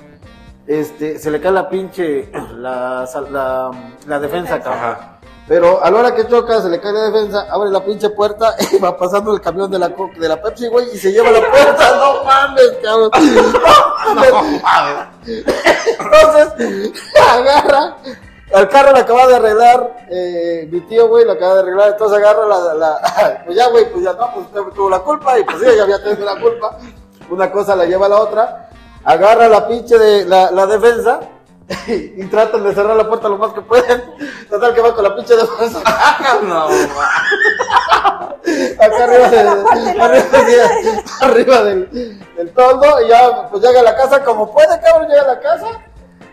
este, 0.66 1.18
se 1.18 1.30
le 1.30 1.38
cae 1.38 1.52
la 1.52 1.68
pinche, 1.68 2.32
la, 2.56 3.06
la, 3.30 3.70
la 4.06 4.18
defensa. 4.20 5.18
Pero 5.46 5.84
a 5.84 5.90
la 5.90 5.98
hora 5.98 6.14
que 6.14 6.26
choca, 6.26 6.62
se 6.62 6.70
le 6.70 6.80
cae 6.80 6.92
la 6.94 7.10
defensa, 7.10 7.46
abre 7.50 7.68
la 7.68 7.84
pinche 7.84 8.08
puerta 8.08 8.56
y 8.72 8.78
va 8.78 8.96
pasando 8.96 9.34
el 9.34 9.42
camión 9.42 9.70
de 9.70 9.78
la, 9.78 9.90
de 9.90 10.28
la 10.28 10.40
Pepsi, 10.40 10.68
güey, 10.68 10.86
y 10.94 10.96
se 10.96 11.12
lleva 11.12 11.30
la 11.30 11.40
puerta. 11.40 11.96
No 11.98 12.24
mames, 12.24 12.72
cabrón. 12.82 13.10
No 14.14 14.14
mames. 14.62 15.44
Entonces, 16.00 16.92
agarra. 17.30 17.96
Al 18.54 18.68
carro 18.68 18.92
le 18.92 19.00
acaba 19.00 19.26
de 19.26 19.36
arreglar, 19.36 19.96
eh, 20.10 20.68
mi 20.70 20.80
tío, 20.82 21.08
güey, 21.08 21.24
lo 21.24 21.32
acaba 21.32 21.54
de 21.54 21.60
arreglar. 21.60 21.88
Entonces 21.92 22.18
agarra 22.18 22.46
la. 22.46 22.74
la 22.74 23.42
pues 23.46 23.56
ya, 23.56 23.68
güey, 23.68 23.90
pues 23.90 24.04
ya 24.04 24.12
no, 24.12 24.30
pues 24.34 24.46
usted 24.46 24.60
tuvo 24.74 24.90
la 24.90 24.98
culpa. 25.00 25.38
Y 25.38 25.44
pues 25.44 25.58
sí, 25.58 25.66
ya 25.76 25.82
había 25.84 26.02
tenido 26.02 26.24
la 26.24 26.40
culpa. 26.40 26.76
Una 27.30 27.50
cosa 27.50 27.74
la 27.76 27.84
lleva 27.86 28.06
a 28.06 28.08
la 28.10 28.20
otra. 28.20 28.68
Agarra 29.04 29.48
la 29.48 29.66
pinche 29.66 29.98
de 29.98 30.24
la, 30.26 30.50
la 30.50 30.66
defensa. 30.66 31.20
Y 31.88 32.26
tratan 32.26 32.64
de 32.64 32.74
cerrar 32.74 32.96
la 32.96 33.08
puerta 33.08 33.28
lo 33.28 33.38
más 33.38 33.52
que 33.54 33.62
pueden. 33.62 34.02
Total 34.50 34.74
que 34.74 34.80
va 34.82 34.94
con 34.94 35.04
la 35.04 35.14
pinche 35.16 35.34
defensa. 35.36 35.80
No, 36.42 36.66
acá 38.78 39.04
arriba, 39.04 39.28
de- 39.28 39.38
arriba, 40.00 40.42
de- 40.42 41.04
arriba 41.20 41.62
del, 41.62 42.18
del 42.36 42.52
toldo 42.52 43.00
y 43.02 43.08
ya 43.08 43.48
pues 43.50 43.62
llega 43.62 43.80
a 43.80 43.84
la 43.84 43.96
casa 43.96 44.22
como 44.24 44.52
puede, 44.52 44.80
cabrón, 44.80 45.08
llega 45.08 45.22
a 45.22 45.26
la 45.28 45.40
casa. 45.40 45.66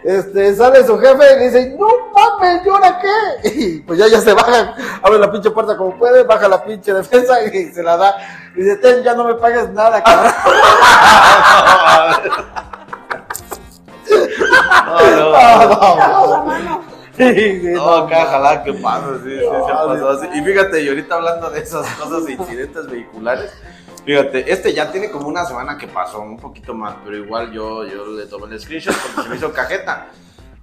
Este, 0.04 0.56
sale 0.56 0.86
su 0.86 0.98
jefe 0.98 1.24
y 1.36 1.44
dice, 1.46 1.76
no 1.78 1.88
mames, 2.14 2.66
¿y 2.66 2.70
ahora 2.70 3.00
qué? 3.00 3.50
Y 3.60 3.80
pues 3.80 4.00
ya, 4.00 4.08
ya 4.08 4.22
se 4.22 4.34
baja, 4.34 4.74
abre 5.02 5.20
la 5.20 5.30
pinche 5.32 5.52
puerta 5.52 5.76
como 5.76 5.98
puede, 5.98 6.24
baja 6.24 6.48
la 6.48 6.64
pinche 6.64 6.94
defensa 6.94 7.44
y 7.54 7.72
se 7.72 7.84
la 7.84 7.98
da. 7.98 8.16
Y 8.56 8.62
dice, 8.62 8.78
ten, 8.78 9.04
ya 9.04 9.14
no 9.14 9.26
me 9.26 9.36
pagues 9.36 9.70
nada, 9.72 10.02
cabrón. 10.04 10.34
no, 14.88 16.60
no. 16.60 16.90
No, 17.20 17.76
no, 17.76 17.96
acá 17.96 18.24
ojalá 18.28 18.64
que 18.64 18.74
pase, 18.76 19.06
sí, 19.26 19.30
sí, 19.30 19.40
se 19.40 19.74
pasó 19.74 20.10
así. 20.10 20.28
Y 20.36 20.42
fíjate, 20.42 20.82
y 20.82 20.88
ahorita 20.88 21.16
hablando 21.16 21.50
de 21.50 21.60
esas 21.60 21.86
cosas 21.96 22.26
e 22.28 22.32
incidentes 22.32 22.88
vehiculares, 22.88 23.52
fíjate, 24.10 24.52
este 24.52 24.74
ya 24.74 24.92
tiene 24.92 25.12
como 25.12 25.28
una 25.28 25.46
semana 25.46 25.78
que 25.78 25.86
pasó, 25.88 26.20
un 26.22 26.38
poquito 26.38 26.74
más, 26.74 26.96
pero 27.04 27.16
igual 27.16 27.52
yo, 27.52 27.86
yo 27.86 28.08
le 28.08 28.26
tomé 28.26 28.52
el 28.56 28.60
screenshot 28.60 28.96
porque 28.96 29.22
se 29.22 29.30
me 29.30 29.36
hizo 29.36 29.54
cajeta. 29.54 30.08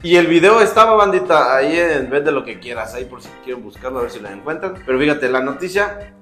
Y 0.03 0.17
el 0.17 0.27
video 0.27 0.61
estaba, 0.61 0.97
bandita, 0.97 1.57
ahí 1.57 1.79
en 1.79 2.11
vez 2.11 2.25
de 2.25 2.33
lo 2.33 2.45
que 2.45 2.59
quieras, 2.59 2.95
ahí 2.95 3.05
por 3.05 3.23
si 3.23 3.29
quieren 3.45 3.63
buscarlo, 3.63 4.01
a 4.01 4.03
ver 4.03 4.11
si 4.11 4.19
lo 4.19 4.29
encuentran. 4.29 4.83
Pero 4.85 4.99
fíjate, 4.99 5.29
la 5.29 5.41
noticia 5.41 6.13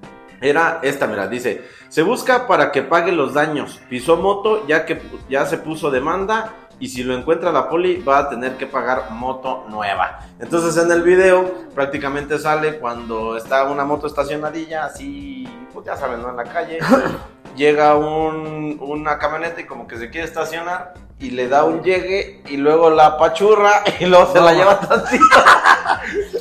era 0.42 0.80
esta, 0.82 1.06
mira, 1.06 1.26
dice, 1.26 1.64
se 1.88 2.02
busca 2.02 2.46
para 2.46 2.70
que 2.70 2.82
pague 2.82 3.10
los 3.10 3.32
daños. 3.32 3.80
Pisó 3.88 4.16
moto 4.16 4.66
ya 4.66 4.84
que 4.84 5.00
ya 5.30 5.46
se 5.46 5.56
puso 5.56 5.90
demanda 5.90 6.52
y 6.80 6.88
si 6.88 7.02
lo 7.02 7.14
encuentra 7.14 7.52
la 7.52 7.68
poli 7.68 8.02
va 8.02 8.18
a 8.18 8.28
tener 8.28 8.56
que 8.56 8.66
pagar 8.66 9.10
moto 9.10 9.64
nueva. 9.68 10.18
Entonces 10.40 10.76
en 10.82 10.90
el 10.90 11.02
video 11.02 11.52
prácticamente 11.74 12.38
sale 12.38 12.78
cuando 12.78 13.36
está 13.36 13.64
una 13.64 13.84
moto 13.84 14.06
estacionadilla, 14.06 14.84
así, 14.86 15.48
pues 15.72 15.86
ya 15.86 15.96
saben, 15.96 16.22
¿no? 16.22 16.30
En 16.30 16.36
la 16.36 16.44
calle. 16.44 16.78
Llega 17.56 17.94
un- 17.94 18.78
una 18.80 19.16
camioneta 19.18 19.60
y 19.60 19.64
como 19.66 19.86
que 19.86 19.96
se 19.96 20.10
quiere 20.10 20.26
estacionar 20.26 20.94
y 21.20 21.30
le 21.30 21.46
da 21.48 21.62
un 21.62 21.82
llegue 21.84 22.42
y 22.48 22.56
luego 22.56 22.90
la 22.90 23.16
pachurra 23.16 23.84
y 24.00 24.06
luego 24.06 24.32
se 24.32 24.40
la 24.40 24.52
lleva 24.52 24.80
tantito. 24.80 25.24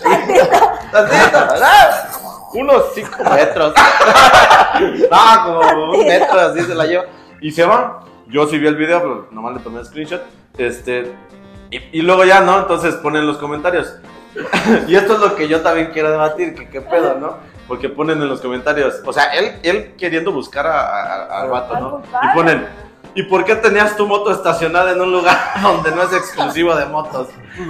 tantito, 0.91 1.39
¿verdad? 1.51 2.09
Unos 2.55 2.83
5 2.93 3.23
metros. 3.31 3.73
ah, 5.11 5.43
como 5.45 5.91
un 5.91 6.05
metro 6.07 6.39
así 6.39 6.61
se 6.61 6.75
la 6.75 6.85
lleva. 6.85 7.05
Y 7.41 7.51
se 7.51 7.63
va. 7.65 8.03
Yo 8.33 8.47
sí 8.47 8.57
vi 8.57 8.67
el 8.67 8.75
video, 8.75 8.99
pero 8.99 9.27
nomás 9.31 9.53
le 9.53 9.59
tomé 9.61 9.79
el 9.79 9.85
screenshot. 9.85 10.23
Este. 10.57 11.13
Y, 11.71 11.99
y 11.99 12.01
luego 12.01 12.25
ya, 12.25 12.41
¿no? 12.41 12.59
Entonces 12.59 12.95
ponen 12.95 13.25
los 13.25 13.37
comentarios. 13.37 13.95
y 14.87 14.95
esto 14.95 15.13
es 15.13 15.19
lo 15.19 15.35
que 15.35 15.47
yo 15.47 15.61
también 15.61 15.91
quiero 15.93 16.09
debatir, 16.11 16.55
que 16.55 16.67
qué 16.67 16.81
pedo, 16.81 17.15
¿no? 17.19 17.53
porque 17.67 17.87
ponen 17.87 18.21
en 18.21 18.27
los 18.27 18.41
comentarios, 18.41 18.95
o 19.05 19.13
sea, 19.13 19.27
él, 19.35 19.53
él 19.63 19.93
queriendo 19.97 20.33
buscar 20.33 20.67
a- 20.67 21.39
al 21.43 21.49
vato, 21.49 21.79
¿no? 21.79 22.01
Y 22.21 22.35
ponen, 22.35 22.67
¿y 23.15 23.23
por 23.23 23.45
qué 23.45 23.55
tenías 23.55 23.95
tu 23.95 24.07
moto 24.07 24.31
estacionada 24.31 24.91
en 24.91 25.01
un 25.01 25.11
lugar 25.11 25.37
donde 25.61 25.91
no 25.91 26.03
es 26.03 26.13
exclusivo 26.13 26.75
de 26.75 26.85
motos? 26.85 27.27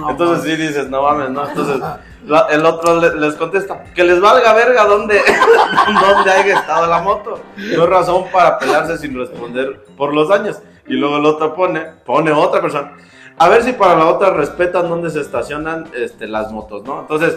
Entonces 0.08 0.44
sí 0.44 0.56
dices, 0.56 0.88
no 0.88 1.02
mames, 1.02 1.30
¿no? 1.30 1.46
Entonces 1.48 1.78
la- 2.26 2.46
el 2.50 2.64
otro 2.64 2.98
le- 3.00 3.14
les 3.16 3.34
contesta, 3.34 3.84
que 3.94 4.02
les 4.02 4.18
valga 4.20 4.54
verga 4.54 4.84
dónde, 4.86 5.20
dónde 6.00 6.30
haya 6.30 6.58
estado 6.58 6.86
la 6.86 7.00
moto. 7.02 7.40
No 7.56 7.84
es 7.84 7.88
razón 7.90 8.24
para 8.32 8.58
pelearse 8.58 8.96
sin 8.98 9.18
responder 9.18 9.84
por 9.96 10.14
los 10.14 10.28
daños. 10.28 10.58
Y 10.86 10.94
luego 10.94 11.16
el 11.18 11.26
otro 11.26 11.54
pone, 11.54 11.80
pone 12.04 12.30
otra 12.32 12.60
persona. 12.60 12.92
A 13.36 13.48
ver 13.48 13.62
si 13.64 13.72
para 13.72 13.96
la 13.96 14.06
otra 14.06 14.30
respetan 14.30 14.88
dónde 14.88 15.10
se 15.10 15.20
estacionan 15.20 15.90
este, 15.94 16.28
las 16.28 16.52
motos, 16.52 16.84
¿no? 16.84 17.00
Entonces, 17.00 17.36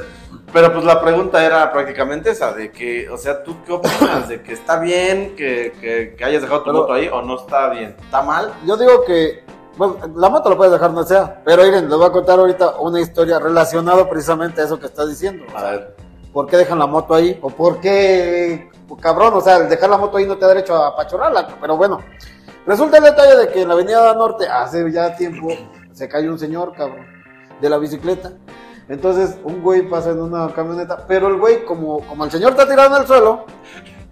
pero 0.54 0.72
pues 0.72 0.86
la 0.86 1.02
pregunta 1.02 1.44
era 1.44 1.72
prácticamente 1.74 2.30
esa, 2.30 2.54
de 2.54 2.72
que, 2.72 3.10
o 3.10 3.18
sea, 3.18 3.44
¿tú 3.44 3.56
qué 3.66 3.74
opinas? 3.74 4.30
¿De 4.30 4.42
que 4.44 4.54
está 4.54 4.80
bien 4.80 5.36
que, 5.36 5.74
que- 5.82 6.16
que 6.16 6.24
hayas 6.26 6.44
dejado 6.44 6.60
tu 6.62 6.66
Pero- 6.66 6.78
moto 6.82 6.94
ahí 6.94 7.08
o 7.12 7.22
no 7.24 7.38
está 7.40 7.70
bien? 7.70 7.96
¿Está 8.00 8.22
mal? 8.22 8.54
Yo 8.66 8.78
digo 8.78 9.04
que, 9.06 9.44
bueno, 9.76 9.98
la 10.16 10.30
moto 10.30 10.50
lo 10.52 10.58
puedes 10.58 10.72
dejar 10.72 10.94
donde 10.94 11.08
sea, 11.10 11.42
pero 11.44 11.64
miren, 11.64 11.90
les 11.90 11.98
voy 11.98 12.06
a 12.08 12.12
contar 12.12 12.38
ahorita 12.40 12.78
una 12.80 13.02
historia 13.02 13.40
relacionada 13.40 14.08
precisamente 14.08 14.62
a 14.62 14.66
eso 14.66 14.80
que 14.80 14.86
estás 14.86 15.10
diciendo. 15.10 15.46
A 15.56 15.64
ver. 15.64 15.96
¿Por 16.32 16.46
qué 16.46 16.58
dejan 16.58 16.78
la 16.78 16.86
moto 16.86 17.16
ahí? 17.16 17.40
¿O 17.42 17.50
por 17.50 17.80
qué, 17.82 18.70
cabrón, 19.02 19.34
o 19.34 19.42
sea, 19.42 19.60
dejar 19.62 19.90
la 19.90 19.98
moto 19.98 20.18
ahí 20.18 20.28
no 20.28 20.36
te 20.38 20.42
da 20.46 20.50
derecho 20.54 20.76
a 20.76 20.90
apachurrarla? 20.90 21.48
Pero 21.60 21.76
bueno, 21.76 22.00
resulta 22.68 22.98
el 22.98 23.04
detalle 23.06 23.36
de 23.38 23.48
que 23.50 23.64
en 23.64 23.68
la 23.68 23.74
avenida 23.74 24.14
norte, 24.14 24.48
hace 24.48 24.92
ya 24.92 25.16
tiempo, 25.16 25.48
se 25.98 26.08
cayó 26.08 26.32
un 26.32 26.38
señor, 26.40 26.74
cabrón, 26.76 27.06
de 27.60 27.70
la 27.70 27.78
bicicleta. 27.78 28.34
Entonces, 28.88 29.38
un 29.44 29.62
güey 29.64 29.82
pasa 29.82 30.12
en 30.12 30.22
una 30.22 30.48
camioneta, 30.54 31.06
pero 31.08 31.28
el 31.28 31.38
güey, 31.38 31.66
como, 31.66 32.00
como 32.08 32.24
el 32.24 32.32
señor 32.32 32.52
está 32.52 32.68
tirado 32.68 32.96
en 32.96 33.02
el 33.02 33.08
suelo, 33.08 33.46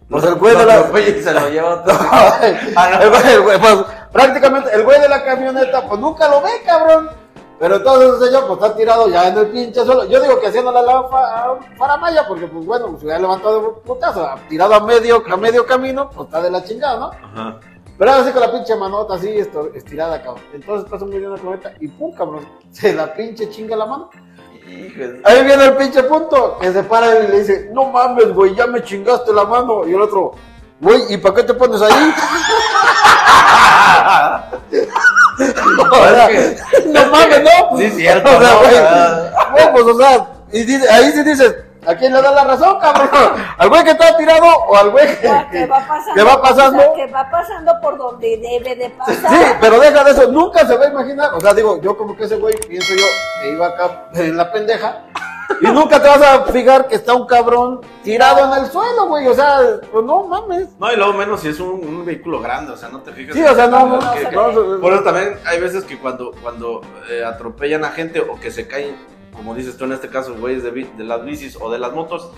pues 0.09 0.23
el 0.23 0.35
güey 0.35 0.55
de 0.57 0.65
la... 0.65 0.83
Se 0.87 1.33
lo 1.33 1.49
lleva 1.49 1.75
otro. 1.75 1.93
el 2.41 3.09
güey, 3.09 3.33
el 3.33 3.41
güey, 3.41 3.59
pues, 3.59 3.75
prácticamente 4.11 4.69
el 4.73 4.83
güey 4.83 4.99
de 4.99 5.09
la 5.09 5.23
camioneta, 5.23 5.87
pues 5.87 5.99
nunca 6.01 6.27
lo 6.27 6.41
ve, 6.41 6.49
cabrón. 6.65 7.09
Pero 7.57 7.77
entonces 7.77 8.09
el 8.19 8.27
señor, 8.27 8.47
pues 8.47 8.59
está 8.61 8.75
tirado 8.75 9.07
ya 9.07 9.29
en 9.29 9.37
el 9.37 9.47
pinche 9.47 9.85
suelo. 9.85 10.03
Yo 10.05 10.19
digo 10.21 10.39
que 10.41 10.47
haciéndole 10.47 10.81
la 10.81 11.03
fa- 11.07 11.57
faramaya, 11.77 12.27
porque 12.27 12.47
pues 12.47 12.65
bueno, 12.65 12.87
pues 12.91 13.03
ya 13.03 13.17
levantado 13.17 13.61
de 13.61 13.67
putazo, 13.85 14.27
tirado 14.49 14.73
a 14.73 14.81
medio, 14.81 15.23
a 15.31 15.37
medio 15.37 15.65
camino, 15.65 16.09
pues 16.09 16.25
está 16.27 16.41
de 16.41 16.51
la 16.51 16.61
chingada, 16.65 16.99
¿no? 16.99 17.11
Ajá. 17.11 17.59
Pero 17.97 18.11
ahora 18.11 18.25
sí 18.25 18.31
con 18.31 18.41
la 18.41 18.51
pinche 18.51 18.75
manota 18.75 19.13
así 19.15 19.29
estirada, 19.73 20.21
cabrón. 20.21 20.43
Entonces 20.53 20.89
pasa 20.89 21.05
un 21.05 21.11
güey 21.11 21.21
de 21.21 21.27
una 21.27 21.37
camioneta 21.37 21.71
y 21.79 21.87
pum, 21.87 22.13
cabrón, 22.13 22.45
se 22.71 22.93
la 22.93 23.13
pinche 23.13 23.49
chinga 23.49 23.75
la 23.75 23.85
mano. 23.85 24.09
Híjole. 24.67 25.21
Ahí 25.23 25.43
viene 25.45 25.63
el 25.65 25.75
pinche 25.77 26.03
punto, 26.03 26.57
que 26.59 26.73
se 26.73 26.83
para 26.83 27.15
él 27.17 27.25
y 27.29 27.31
le 27.31 27.39
dice, 27.39 27.69
no 27.71 27.85
mames, 27.85 28.33
güey, 28.33 28.53
ya 28.55 28.67
me 28.67 28.83
chingaste 28.83 29.31
la 29.31 29.45
mano. 29.45 29.87
Y 29.87 29.93
el 29.93 30.01
otro, 30.01 30.33
güey, 30.81 31.03
¿y 31.13 31.17
para 31.17 31.35
qué 31.35 31.43
te 31.43 31.53
pones 31.53 31.81
ahí? 31.81 32.13
Sea, 33.91 34.49
no 36.87 37.05
mames, 37.11 37.41
¿no? 37.43 37.77
Sí, 37.77 37.89
cierto, 37.91 38.29
O 38.37 38.41
sea, 38.41 38.51
¿no? 38.53 38.59
güey, 38.59 38.75
Ah. 38.77 39.71
pues, 39.71 39.85
o 39.85 39.97
sea, 39.97 40.27
y 40.51 40.63
dice- 40.63 40.89
ahí 40.89 41.11
sí 41.11 41.23
dices, 41.23 41.55
¿a 41.87 41.95
quién 41.95 42.13
le 42.13 42.21
da 42.21 42.31
la 42.31 42.43
razón, 42.43 42.79
cabrón? 42.79 43.09
¿Al 43.57 43.69
güey 43.69 43.83
que 43.83 43.91
está 43.91 44.15
tirado 44.17 44.45
o 44.67 44.75
al 44.75 44.89
güey 44.91 45.07
que, 45.07 45.15
que- 45.21 45.47
que 45.51 45.65
va 45.67 45.79
pasando, 45.87 46.13
que 46.15 46.23
va 46.23 46.41
pasando? 46.41 46.79
o 46.91 46.95
sea, 46.95 47.05
que 47.05 47.11
va 47.11 47.29
pasando 47.31 47.73
por 47.81 47.97
donde 47.97 48.37
debe 48.37 48.75
de 48.75 48.89
pasar. 48.91 49.15
Sí, 49.31 49.45
pero 49.61 49.79
deja 49.79 50.03
de 50.03 50.11
eso, 50.11 50.31
nunca 50.31 50.65
se 50.65 50.75
va 50.77 50.85
a 50.85 50.89
imaginar. 50.89 51.33
O 51.33 51.39
sea, 51.39 51.53
digo, 51.53 51.81
yo 51.81 51.97
como 51.97 52.15
que 52.15 52.23
ese 52.25 52.37
güey, 52.37 52.55
pienso 52.67 52.93
yo, 52.93 53.05
que 53.41 53.51
iba 53.51 53.67
acá 53.67 54.09
en 54.13 54.35
la 54.37 54.51
pendeja. 54.51 55.03
Y 55.61 55.67
nunca 55.67 56.01
te 56.01 56.07
vas 56.09 56.21
a 56.21 56.43
fijar 56.45 56.87
que 56.87 56.95
está 56.95 57.13
un 57.13 57.27
cabrón 57.27 57.79
tirado 58.03 58.51
en 58.51 58.63
el 58.63 58.69
suelo, 58.69 59.05
güey. 59.07 59.27
O 59.27 59.33
sea, 59.33 59.59
pues 59.91 60.03
no 60.03 60.23
mames. 60.23 60.69
No, 60.79 60.91
y 60.91 60.95
luego 60.95 61.13
menos 61.13 61.39
si 61.39 61.49
es 61.49 61.59
un, 61.59 61.69
un 61.85 62.03
vehículo 62.03 62.41
grande, 62.41 62.73
o 62.73 62.77
sea, 62.77 62.89
no 62.89 62.99
te 63.01 63.11
fijas. 63.13 63.35
Sí, 63.35 63.43
o 63.43 63.53
sea, 63.55 63.67
no, 63.67 63.85
no, 63.85 63.97
no, 64.01 64.11
Que- 64.13 64.19
se 64.21 64.29
que- 64.29 64.35
no, 64.35 64.81
Por 64.81 64.93
eso 64.93 65.03
también 65.03 65.37
hay 65.45 65.59
veces 65.61 65.83
que 65.85 65.99
cuando, 65.99 66.31
cuando 66.41 66.81
eh, 67.09 67.23
atropellan 67.23 67.85
a 67.85 67.91
gente 67.91 68.19
o 68.21 68.37
que 68.39 68.49
se 68.51 68.67
caen, 68.67 68.97
como 69.35 69.53
dices 69.53 69.77
tú 69.77 69.85
en 69.85 69.93
este 69.93 70.09
caso, 70.09 70.35
güeyes 70.35 70.63
de, 70.63 70.71
de 70.71 71.03
las 71.03 71.23
bicis 71.23 71.57
o 71.59 71.71
de 71.71 71.79
las 71.79 71.93
motos, 71.93 72.31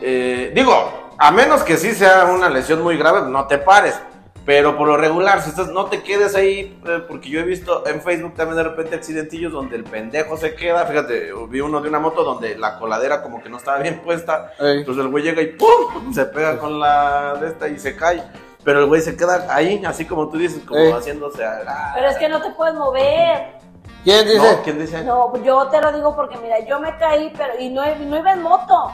eh, 0.00 0.52
digo, 0.54 1.12
a 1.18 1.30
menos 1.30 1.62
que 1.62 1.76
sí 1.76 1.92
sea 1.92 2.26
una 2.26 2.48
lesión 2.48 2.82
muy 2.82 2.96
grave, 2.96 3.28
no 3.28 3.46
te 3.46 3.58
pares. 3.58 3.98
Pero 4.46 4.78
por 4.78 4.88
lo 4.88 4.96
regular, 4.96 5.42
si 5.42 5.50
estás, 5.50 5.68
no 5.68 5.86
te 5.86 6.02
quedes 6.02 6.34
ahí, 6.34 6.80
eh, 6.86 7.04
porque 7.06 7.28
yo 7.28 7.38
he 7.38 7.42
visto 7.42 7.86
en 7.86 8.00
Facebook 8.00 8.32
también 8.34 8.56
de 8.56 8.62
repente 8.62 8.96
accidentillos 8.96 9.52
donde 9.52 9.76
el 9.76 9.84
pendejo 9.84 10.38
se 10.38 10.54
queda. 10.54 10.86
Fíjate, 10.86 11.32
vi 11.50 11.60
uno 11.60 11.82
de 11.82 11.90
una 11.90 11.98
moto 11.98 12.24
donde 12.24 12.56
la 12.56 12.78
coladera 12.78 13.22
como 13.22 13.42
que 13.42 13.50
no 13.50 13.58
estaba 13.58 13.78
bien 13.80 14.00
puesta. 14.00 14.52
Ey. 14.58 14.78
Entonces 14.78 15.04
el 15.04 15.10
güey 15.10 15.22
llega 15.22 15.42
y 15.42 15.48
¡pum! 15.48 16.14
Se 16.14 16.24
pega 16.24 16.56
con 16.56 16.80
la 16.80 17.34
de 17.38 17.48
esta 17.48 17.68
y 17.68 17.78
se 17.78 17.94
cae. 17.94 18.22
Pero 18.64 18.80
el 18.80 18.86
güey 18.86 19.02
se 19.02 19.18
queda 19.18 19.54
ahí, 19.54 19.82
así 19.84 20.06
como 20.06 20.30
tú 20.30 20.38
dices, 20.38 20.62
como 20.64 20.80
Ey. 20.80 20.92
haciéndose 20.92 21.44
a 21.44 21.62
la... 21.62 21.92
Pero 21.94 22.08
es 22.08 22.16
que 22.16 22.30
no 22.30 22.40
te 22.40 22.50
puedes 22.52 22.74
mover. 22.74 23.57
¿Quién 24.04 24.26
dice? 24.26 24.38
No, 24.56 24.62
¿quién 24.62 24.78
dice? 24.78 25.02
No, 25.04 25.36
yo 25.42 25.66
te 25.68 25.80
lo 25.80 25.92
digo 25.92 26.14
porque 26.16 26.36
mira, 26.38 26.58
yo 26.60 26.78
me 26.80 26.96
caí, 26.98 27.32
pero 27.36 27.58
y 27.58 27.68
no, 27.70 27.82
no 27.84 28.16
iba 28.18 28.32
en 28.32 28.42
moto. 28.42 28.90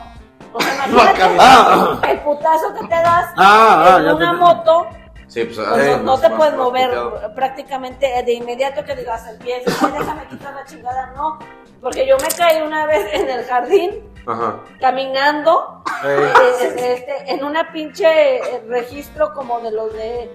O 0.52 0.60
sea, 0.60 0.74
Iba 0.88 1.02
imagínate 1.02 1.18
caminando. 1.20 2.00
el 2.08 2.20
putazo 2.20 2.74
que 2.74 2.80
te 2.86 2.94
das 2.94 3.26
Ah, 3.36 3.84
ah, 3.94 3.96
en 4.00 4.10
una 4.10 4.32
moto, 4.32 4.86
Sí, 5.26 5.44
pues, 5.44 5.58
pues, 5.58 6.02
no, 6.02 6.18
te 6.18 6.28
más- 6.28 6.36
puedes 6.38 6.54
más 6.54 6.62
mover 6.64 6.88
puteado. 6.90 7.34
prácticamente 7.34 8.22
de 8.24 8.32
inmediato 8.34 8.84
que 8.84 8.94
digas 8.94 9.26
empieza, 9.28 9.70
"Ay, 9.86 9.92
déjame 9.98 10.26
quitar 10.28 10.54
la 10.54 10.64
chingada, 10.64 11.12
no. 11.16 11.38
Porque 11.80 12.06
yo 12.06 12.16
me 12.18 12.28
caí 12.28 12.62
una 12.62 12.86
vez 12.86 13.06
en 13.12 13.28
el 13.28 13.44
jardín 13.44 13.90
Ajá. 14.26 14.56
caminando 14.80 15.82
Ey. 16.04 16.10
eh, 16.10 16.94
este, 16.94 17.32
en 17.34 17.44
una 17.44 17.72
pinche 17.72 18.36
eh, 18.36 18.64
registro 18.68 19.34
como 19.34 19.60
de 19.60 19.70
los 19.72 19.92
de, 19.92 20.30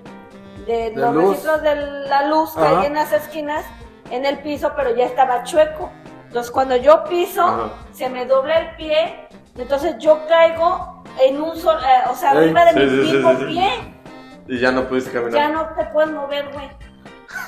de 0.67 0.91
los 0.95 1.13
luz. 1.13 1.23
registros 1.29 1.61
de 1.63 1.75
la 2.07 2.25
luz 2.27 2.51
que 2.55 2.61
hay 2.65 2.85
en 2.87 2.93
las 2.95 3.11
esquinas 3.13 3.65
en 4.11 4.25
el 4.25 4.39
piso, 4.39 4.71
pero 4.75 4.95
ya 4.95 5.05
estaba 5.05 5.43
chueco. 5.43 5.91
Entonces 6.27 6.51
cuando 6.51 6.75
yo 6.75 7.03
piso, 7.05 7.41
Ajá. 7.43 7.69
se 7.91 8.09
me 8.09 8.25
dobla 8.25 8.59
el 8.59 8.75
pie, 8.75 9.27
entonces 9.57 9.95
yo 9.99 10.25
caigo 10.27 11.03
en 11.23 11.41
un 11.41 11.55
solo, 11.57 11.79
eh, 11.79 12.03
o 12.09 12.15
sea, 12.15 12.31
arriba 12.31 12.65
de 12.65 12.73
sí, 12.73 12.79
mi 12.79 13.11
sí, 13.11 13.23
sí, 13.39 13.45
pie, 13.45 13.93
Y 14.47 14.59
ya 14.59 14.71
no 14.71 14.87
pudiste 14.87 15.11
ya 15.11 15.19
caminar. 15.21 15.51
no 15.51 15.65
te 15.75 15.85
puedes 15.85 16.11
mover, 16.11 16.49
güey. 16.53 16.69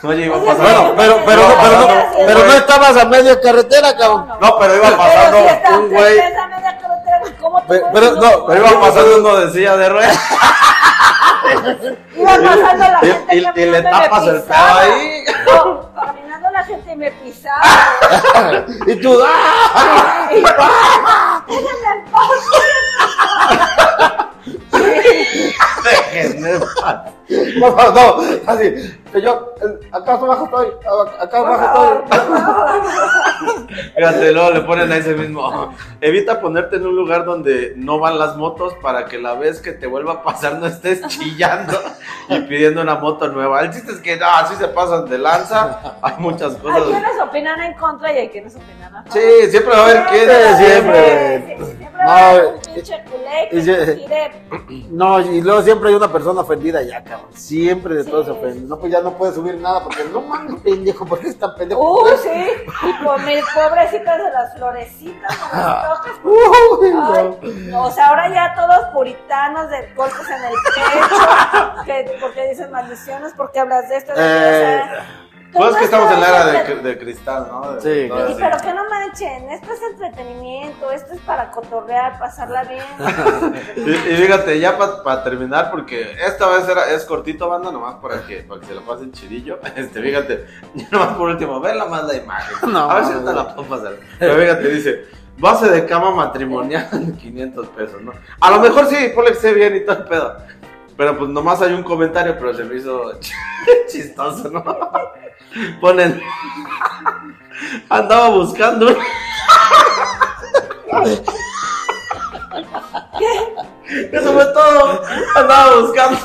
Oye, 0.04 0.26
iba 0.26 0.38
pasando. 0.43 0.93
Bueno, 0.93 0.95
pero, 0.95 1.17
pero, 1.26 1.41
No, 1.41 1.56
pero, 1.62 1.80
no, 1.80 2.26
pero 2.28 2.39
no 2.45 2.54
estabas 2.54 2.97
a 2.97 3.06
media 3.06 3.39
carretera, 3.39 3.95
cabrón. 3.95 4.28
No, 4.41 4.58
pero 4.60 4.76
iba 4.76 4.97
pasando 4.97 5.38
un 5.80 5.89
güey. 5.89 6.17
está 6.17 6.43
a 6.43 6.47
media 6.47 6.78
carretera, 6.80 7.19
güey, 7.19 7.34
¿cómo 7.38 7.62
te 7.63 7.82
Pero- 7.93 8.12
no, 8.15 8.45
Pero 8.47 8.67
iba 8.67 8.80
pasando 8.82 9.17
uno 9.19 9.36
de 9.38 9.52
silla 9.52 9.78
de 9.78 9.89
ruedas. 9.89 10.19
Iba 12.15 12.32
pasando 12.36 12.78
la 12.78 13.00
gente 13.00 13.36
y- 13.62 13.65
le 13.71 13.82
tapas 13.82 14.28
el 14.28 14.41
pedo 14.43 14.56
ahí. 14.80 15.26
Gente 16.65 16.91
y 16.91 16.95
me 16.95 17.12
pisaba. 17.12 17.62
Y 18.88 18.95
tú, 18.95 19.19
¡ah! 19.26 20.30
Y 20.32 20.41
yo, 20.41 20.47
"Déjenme 21.47 21.89
en 21.93 22.06
paz". 22.12 22.30
Déjenme 24.71 25.91
en 25.91 26.00
No, 27.60 27.69
no, 27.69 27.91
no, 27.93 28.24
así. 28.45 28.74
Que 29.13 29.21
yo, 29.21 29.54
acá 29.93 30.13
abajo 30.15 30.45
estoy, 30.45 30.67
acá 31.19 31.38
abajo 31.38 32.04
estoy. 32.04 33.86
Fíjate, 33.95 34.32
luego 34.34 34.52
le 34.52 34.62
ponen 34.62 34.91
a 34.91 34.97
ese 34.97 35.13
mismo. 35.15 35.74
Evita 36.02 36.41
ponerte 36.41 36.76
en 36.76 36.88
un 36.88 36.95
lugar 36.95 37.24
donde 37.24 37.74
no 37.78 38.00
van 38.00 38.19
las 38.19 38.36
motos 38.36 38.74
para 38.82 39.06
que 39.06 39.17
la 39.17 39.36
vez 39.36 39.62
que 39.62 39.71
te 39.71 39.88
vuelva 39.88 40.13
a 40.13 40.24
pasar 40.24 40.56
no 40.60 40.65
estés 40.67 41.08
chillando 41.08 41.78
y 42.30 42.39
pidiendo 42.41 42.82
una 42.82 42.95
moto 42.95 43.28
nueva. 43.30 43.62
El 43.62 43.71
chiste 43.71 43.93
es 43.93 44.00
que 44.00 44.17
no, 44.17 44.26
así 44.28 44.56
se 44.56 44.67
pasan 44.67 45.06
de 45.10 45.17
lanza. 45.17 45.80
Hay 46.02 46.15
muchas 46.17 46.56
Hay 46.56 46.62
cosas. 46.62 46.84
quienes 46.84 47.21
opinan 47.21 47.62
en 47.62 47.74
contra 47.76 48.12
y 48.13 48.17
hay 48.17 48.30
quienes 48.30 48.56
opinan 48.56 48.93
a 48.95 49.04
favor. 49.04 49.12
Sí, 49.13 49.50
siempre 49.52 49.74
va 49.74 49.80
a 49.80 49.84
haber 49.86 50.06
quién. 50.08 50.30
siempre. 50.58 51.58
Siempre 51.78 52.06
va 52.06 52.13
a 52.13 52.30
haber 52.30 52.43
No, 52.43 52.50
un 52.52 52.60
pinche 52.62 53.04
culé 53.10 53.50
que 53.50 54.88
No, 54.89 55.19
y 55.21 55.41
luego 55.41 55.62
siempre 55.62 55.89
hay 55.89 55.95
una 56.01 56.11
persona 56.11 56.41
ofendida 56.41 56.81
ya, 56.81 57.03
cabrón. 57.03 57.29
Siempre 57.33 57.93
de 57.93 58.03
todo 58.03 58.23
se 58.25 58.31
ofende. 58.31 58.61
No, 58.61 58.79
pues 58.79 58.91
ya 58.91 59.01
no 59.01 59.13
puede 59.13 59.33
subir 59.33 59.55
nada 59.55 59.83
porque 59.83 60.03
no 60.05 60.21
mames, 60.21 60.59
pendejo, 60.61 61.05
¿por 61.05 61.19
qué 61.19 61.27
es 61.27 61.37
tan 61.37 61.53
pendejo? 61.55 61.79
Uh, 61.79 62.07
sí. 62.17 62.47
Y 62.87 63.03
por 63.03 63.21
mis 63.23 63.43
pobrecitas 63.53 64.17
de 64.17 64.31
las 64.31 64.53
florecitas, 64.55 65.39
no 65.39 65.59
las 65.59 65.97
tocas. 65.97 66.11
Uy, 66.23 66.91
Ay, 67.43 67.67
no. 67.69 67.83
o 67.83 67.91
sea, 67.91 68.07
ahora 68.07 68.33
ya 68.33 68.55
todos 68.55 68.87
puritanos 68.93 69.69
de 69.69 69.93
golpes 69.93 70.27
en 70.27 70.43
el 70.43 70.53
pecho, 70.75 71.83
que, 71.85 72.17
porque 72.19 72.49
dicen 72.49 72.71
maldiciones, 72.71 73.33
porque 73.37 73.59
hablas 73.59 73.87
de 73.87 73.97
esto, 73.97 74.13
de 74.13 74.17
sea, 74.17 75.05
Pues 75.53 75.71
es 75.71 75.77
que 75.77 75.83
estamos 75.85 76.11
en 76.13 76.21
la 76.21 76.27
era 76.29 76.45
de, 76.63 76.75
de 76.75 76.97
cristal, 76.97 77.47
¿no? 77.51 77.73
De- 77.73 77.81
Sí. 77.81 78.09
Sí, 78.27 78.35
pero 78.39 78.57
que 78.57 78.73
no 78.73 78.89
manchen, 78.89 79.49
esto 79.49 79.73
es 79.73 79.81
entretenimiento, 79.91 80.91
esto 80.91 81.13
es 81.13 81.19
para 81.21 81.51
cotorrear, 81.51 82.17
pasarla 82.19 82.63
bien. 82.63 82.85
Y, 83.75 83.89
y 83.91 84.15
fíjate, 84.17 84.59
ya 84.59 84.77
para 85.03 85.23
terminar, 85.23 85.71
porque 85.71 86.15
esta 86.25 86.47
vez 86.49 86.67
era, 86.67 86.89
es 86.91 87.03
cortito, 87.05 87.49
banda, 87.49 87.71
nomás 87.71 87.95
para 87.95 88.21
que, 88.25 88.37
para 88.43 88.61
que 88.61 88.67
se 88.67 88.75
la 88.75 88.81
pasen 88.81 89.11
chidillo. 89.11 89.59
Este, 89.75 90.01
fíjate, 90.01 90.45
ya 90.75 90.87
nomás 90.91 91.15
por 91.17 91.29
último, 91.29 91.59
la 91.61 91.85
más 91.85 92.03
la 92.05 92.15
imagen. 92.15 92.71
No, 92.71 92.89
a 92.91 92.95
ver 92.95 93.05
si 93.05 93.11
no, 93.11 93.19
no 93.21 93.25
te 93.25 93.31
no. 93.31 93.43
la 93.43 93.55
puedo 93.55 93.67
pasar. 93.69 93.93
Pero 94.19 94.35
fíjate, 94.35 94.67
dice, 94.69 95.05
base 95.37 95.69
de 95.69 95.85
cama 95.85 96.11
matrimonial, 96.11 96.87
500 97.19 97.67
pesos, 97.69 98.01
¿no? 98.01 98.13
A 98.39 98.51
lo 98.51 98.59
mejor 98.59 98.87
sí, 98.87 99.11
ponle 99.13 99.31
que 99.31 99.37
esté 99.37 99.53
bien 99.53 99.75
y 99.75 99.85
todo 99.85 99.97
el 99.97 100.03
pedo. 100.05 100.37
Pero 101.01 101.17
pues 101.17 101.31
nomás 101.31 101.59
hay 101.63 101.73
un 101.73 101.81
comentario, 101.81 102.37
pero 102.37 102.53
se 102.53 102.63
me 102.63 102.75
hizo 102.75 103.13
chistoso, 103.91 104.51
¿no? 104.51 104.63
Ponen, 105.81 106.21
andaba 107.89 108.29
buscando. 108.29 108.87
Eso 114.11 114.33
fue 114.33 114.45
todo. 114.53 115.01
Andaba 115.37 115.81
buscando 115.81 116.17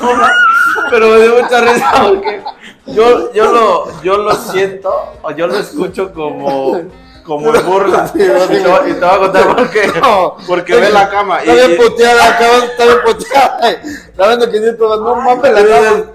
pero 0.91 1.09
me 1.09 1.21
dio 1.21 1.41
mucha 1.41 1.61
risa 1.61 1.91
porque 2.07 2.43
yo, 2.85 3.33
yo, 3.33 3.51
lo, 3.51 4.01
yo 4.03 4.17
lo 4.17 4.31
siento 4.35 4.93
o 5.23 5.31
yo 5.31 5.47
lo 5.47 5.57
escucho 5.57 6.13
como, 6.13 6.81
como 7.27 7.53
en 7.53 7.65
burla. 7.65 8.07
Sí, 8.07 8.23
Y 8.23 8.27
no, 8.27 8.39
te, 8.47 8.59
voy- 8.67 8.89
y 8.89 8.93
te 8.93 8.99
voy 9.01 9.09
a 9.09 9.17
contar 9.19 9.55
por 9.55 9.69
qué. 9.69 9.87
No. 10.01 10.37
Porque 10.47 10.75
ve 10.75 10.89
la 10.89 11.09
cama. 11.09 11.43
y- 11.43 11.49
Está 11.49 11.67
bien 11.67 11.77
puteada, 11.77 12.37
cabrón, 12.39 12.63
está 12.63 12.85
bien 12.85 12.97
puteada. 13.05 13.69
Está 13.69 14.27
viendo 14.27 14.49
500, 14.51 15.01
no 15.01 15.15
mames 15.15 15.51
la 15.51 15.65
cama. 15.67 16.05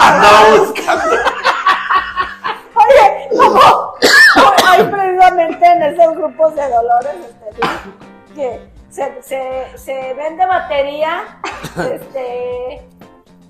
Andaba 0.00 0.44
buscando. 0.58 1.16
Oye, 2.74 3.28
¿cómo? 3.38 3.94
Hay 4.66 4.82
precisamente 4.84 5.66
en 5.66 5.82
esos 5.82 6.16
grupos 6.16 6.54
de 6.56 6.62
dolores 6.68 7.14
este, 7.28 8.34
que 8.34 8.68
se, 8.90 9.22
se, 9.22 9.78
se 9.78 10.14
vende 10.14 10.44
batería, 10.46 11.22
este, 11.76 12.82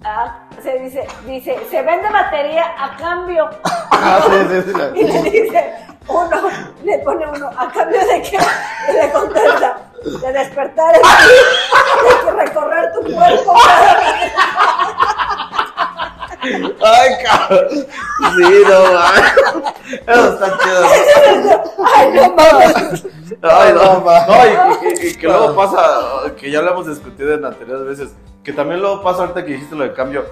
a- 0.05 0.41
se 0.63 0.79
dice, 0.79 1.07
dice, 1.27 1.59
se 1.71 1.83
vende 1.83 2.09
batería 2.11 2.65
a 2.79 2.97
cambio. 2.97 3.49
Ah, 3.91 4.21
sí, 4.27 4.33
sí, 4.51 4.63
sí, 4.67 4.79
la- 4.79 4.91
Y 4.99 5.05
le 5.05 5.23
dice 5.31 5.75
uno, 6.07 6.49
le 6.85 6.99
pone 6.99 7.27
uno, 7.27 7.51
¿a 7.57 7.71
cambio 7.73 7.99
de 8.07 8.23
qué? 8.23 8.39
Y 8.89 8.93
le 8.93 9.11
contesta, 9.11 9.79
de 10.05 10.33
despertar 10.33 10.95
el 10.97 11.03
de 11.03 12.45
recorrer 12.45 12.93
tu 12.93 13.01
cuerpo 13.15 13.55
vez. 13.55 14.33
Ay, 16.83 17.11
cabrón. 17.25 17.69
Sí, 17.71 18.63
no 18.69 18.93
mames. 18.93 20.03
Eso 20.07 20.33
está 20.35 20.59
chido. 20.59 21.65
Ay, 21.95 22.11
no 22.15 22.35
mames. 22.35 23.07
Ay, 23.43 23.73
no, 23.75 23.85
No, 23.85 24.01
ma. 24.01 24.27
no, 24.27 24.35
y, 24.35 25.05
y- 25.05 25.09
y 25.09 25.15
que 25.15 25.27
luego 25.27 25.55
pasa, 25.55 26.33
que 26.37 26.51
ya 26.51 26.63
lo 26.63 26.71
hemos 26.73 26.87
discutido 26.87 27.35
en 27.35 27.45
anteriores 27.45 27.87
veces, 27.87 28.15
que 28.43 28.53
también 28.53 28.81
luego 28.81 29.03
pasa 29.03 29.21
ahorita 29.23 29.45
que 29.45 29.53
dijiste 29.53 29.75
lo 29.75 29.85
de 29.85 29.93
cambio, 29.93 30.25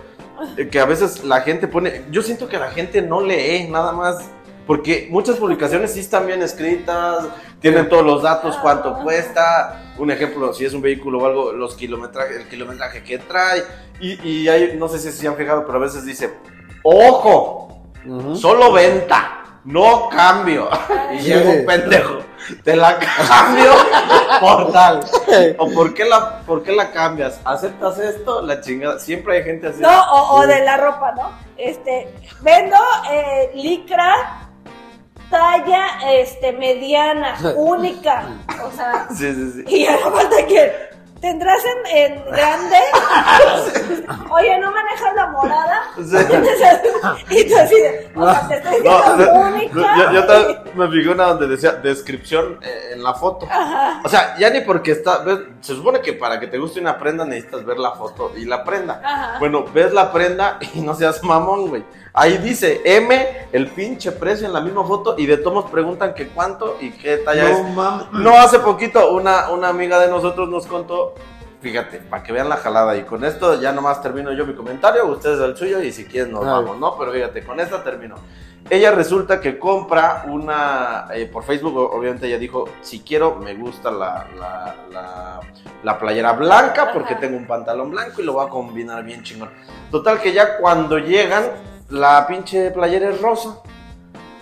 eh, 0.57 0.69
que 0.69 0.81
a 0.81 0.85
veces 0.85 1.25
la 1.25 1.41
gente 1.41 1.69
pone, 1.69 2.05
yo 2.11 2.23
siento 2.23 2.49
que 2.49 2.59
la 2.59 2.71
gente 2.71 3.03
no 3.03 3.21
lee 3.21 3.69
nada 3.71 3.93
más, 3.93 4.19
porque 4.67 5.09
muchas 5.11 5.37
publicaciones 5.37 5.93
sí 5.93 6.01
están 6.01 6.27
bien 6.27 6.43
escritas, 6.43 7.25
tienen 7.61 7.89
todos 7.89 8.05
los 8.05 8.23
datos, 8.23 8.57
cuánto 8.63 8.95
cuesta, 9.03 9.82
un 9.99 10.11
ejemplo, 10.11 10.53
si 10.53 10.65
es 10.65 10.75
un 10.75 10.83
vehículo 10.83 11.19
o 11.19 11.27
algo, 11.27 11.53
los 11.53 11.75
kilometrajes, 11.75 12.37
el 12.37 12.49
kilometraje 12.49 13.03
que 13.03 13.19
trae, 13.19 13.63
y, 14.01 14.29
y 14.29 14.49
hay, 14.49 14.77
no 14.77 14.89
sé 14.89 14.99
si 14.99 15.13
se 15.13 15.29
han 15.29 15.37
fijado, 15.37 15.65
pero 15.67 15.79
a 15.79 15.83
veces 15.83 16.05
dice, 16.05 16.33
ojo. 16.83 17.69
Solo 18.35 18.73
venta, 18.73 19.61
no 19.65 20.09
cambio. 20.09 20.69
Y 21.13 21.19
llega 21.19 21.51
un 21.51 21.67
pendejo, 21.67 22.21
te 22.65 22.75
la 22.75 22.99
cambio 22.99 23.71
por 24.41 24.73
tal. 24.73 25.01
¿O 25.59 25.71
por 25.71 25.93
qué, 25.93 26.07
la, 26.07 26.41
por 26.41 26.63
qué 26.63 26.73
la 26.73 26.91
cambias? 26.91 27.39
¿Aceptas 27.45 27.99
esto? 27.99 28.41
La 28.41 28.63
chingada. 28.63 28.99
Siempre 28.99 29.37
hay 29.37 29.45
gente 29.45 29.67
así. 29.69 29.83
No, 29.83 29.91
o, 30.11 30.39
o 30.39 30.47
de 30.47 30.65
la 30.65 30.79
ropa, 30.79 31.13
¿no? 31.13 31.33
Este, 31.59 32.09
vendo 32.41 32.77
eh, 33.11 33.51
licra 33.55 34.49
talla 35.33 35.87
este 36.13 36.53
mediana, 36.53 37.35
única. 37.57 38.29
O 38.65 38.71
sea, 38.71 39.09
Sí, 39.11 39.35
sí, 39.35 39.53
sí. 39.57 39.65
y 39.67 39.85
ya 39.87 39.99
no 39.99 40.13
falta 40.13 40.47
que 40.47 40.92
tendrás 41.23 41.63
en, 41.65 41.97
en 41.97 42.25
grande. 42.27 42.77
Oye, 44.31 44.59
¿no 44.59 44.73
manejas 44.73 45.15
la 45.15 45.27
morada? 45.29 45.83
Sí. 45.97 46.17
Y 47.31 47.49
tú 47.49 47.57
así 47.57 47.75
de, 47.77 48.11
o 48.15 48.31
sea, 48.31 48.49
te 48.49 48.55
estoy 48.57 48.81
diciendo 48.83 49.17
no, 49.17 49.41
única. 49.49 49.97
yo, 49.97 50.13
yo 50.13 50.27
también 50.27 50.59
me 50.75 50.89
fijé 50.91 51.09
una 51.09 51.27
donde 51.29 51.47
decía 51.47 51.73
descripción 51.73 52.59
eh, 52.63 52.91
en 52.93 53.03
la 53.03 53.15
foto. 53.15 53.47
O 54.05 54.09
sea, 54.09 54.37
ya 54.39 54.51
ni 54.51 54.61
porque 54.61 54.93
está. 54.93 55.19
ves, 55.19 55.39
se 55.61 55.75
supone 55.75 56.01
que 56.01 56.13
para 56.13 56.41
que 56.41 56.49
te 56.49 56.59
guste 56.59 56.81
una 56.81 56.99
prenda 56.99 57.25
necesitas 57.25 57.65
ver 57.65 57.79
la 57.79 57.93
foto 57.93 58.33
y 58.37 58.45
la 58.45 58.65
prenda. 58.65 59.01
Ajá. 59.03 59.39
Bueno, 59.39 59.65
ves 59.73 59.93
la 59.93 60.13
prenda 60.13 60.59
y 60.75 60.81
no 60.81 60.95
seas 60.95 61.23
mamón, 61.23 61.69
güey. 61.69 61.85
Ahí 62.15 62.37
dice 62.39 62.83
M, 62.85 63.47
el 63.53 63.69
pinche 63.69 64.13
precio 64.13 64.47
en 64.47 64.53
la 64.53 64.61
misma 64.61 64.85
foto 64.85 65.15
y 65.17 65.25
de 65.25 65.39
tomos 65.39 65.71
preguntan 65.71 66.13
que 66.13 66.29
cuánto 66.29 66.77
y 66.79 66.91
qué 66.91 67.17
talla 67.19 67.49
es. 67.51 67.59
No 67.59 67.69
mames. 67.69 68.07
No 68.13 68.37
hace 68.39 68.59
poquito 68.59 69.13
una, 69.13 69.49
una 69.49 69.69
amiga 69.69 69.99
de 69.99 70.09
nosotros 70.09 70.47
nos 70.51 70.67
contó, 70.67 71.12
fíjate, 71.61 71.99
para 71.99 72.23
que 72.23 72.33
vean 72.33 72.49
la 72.49 72.57
jalada 72.57 72.97
y 72.97 73.03
con 73.05 73.25
esto 73.25 73.61
ya 73.61 73.73
nomás 73.73 74.03
termino 74.03 74.33
yo 74.33 74.45
mi 74.47 74.55
comentario, 74.55 75.07
ustedes 75.07 75.41
el 75.41 75.57
suyo 75.57 75.81
y 75.83 75.93
si 75.93 76.05
quieren 76.05 76.33
nos 76.33 76.43
Ay. 76.43 76.51
vamos, 76.51 76.79
¿no? 76.79 76.99
Pero 76.99 77.13
fíjate, 77.13 77.45
con 77.45 77.61
esta 77.61 77.83
termino. 77.83 78.17
Ella 78.71 78.93
resulta 78.93 79.41
que 79.41 79.59
compra 79.59 80.25
una, 80.29 81.09
eh, 81.13 81.27
por 81.27 81.43
Facebook, 81.43 81.77
obviamente 81.77 82.27
ella 82.29 82.39
dijo, 82.39 82.69
si 82.81 83.01
quiero, 83.01 83.37
me 83.37 83.55
gusta 83.55 83.91
la, 83.91 84.27
la, 84.39 84.75
la, 84.91 85.41
la 85.83 85.99
playera 85.99 86.33
blanca 86.33 86.93
porque 86.93 87.15
Ajá. 87.15 87.21
tengo 87.21 87.37
un 87.37 87.47
pantalón 87.47 87.91
blanco 87.91 88.23
y 88.23 88.25
lo 88.25 88.35
voy 88.35 88.47
a 88.47 88.49
combinar 88.49 89.03
bien 89.05 89.23
chingón. 89.25 89.51
Total 89.91 90.21
que 90.21 90.33
ya 90.33 90.59
cuando 90.59 90.99
llegan, 90.99 91.45
la 91.91 92.25
pinche 92.27 92.71
playera 92.71 93.11
es 93.11 93.21
rosa. 93.21 93.59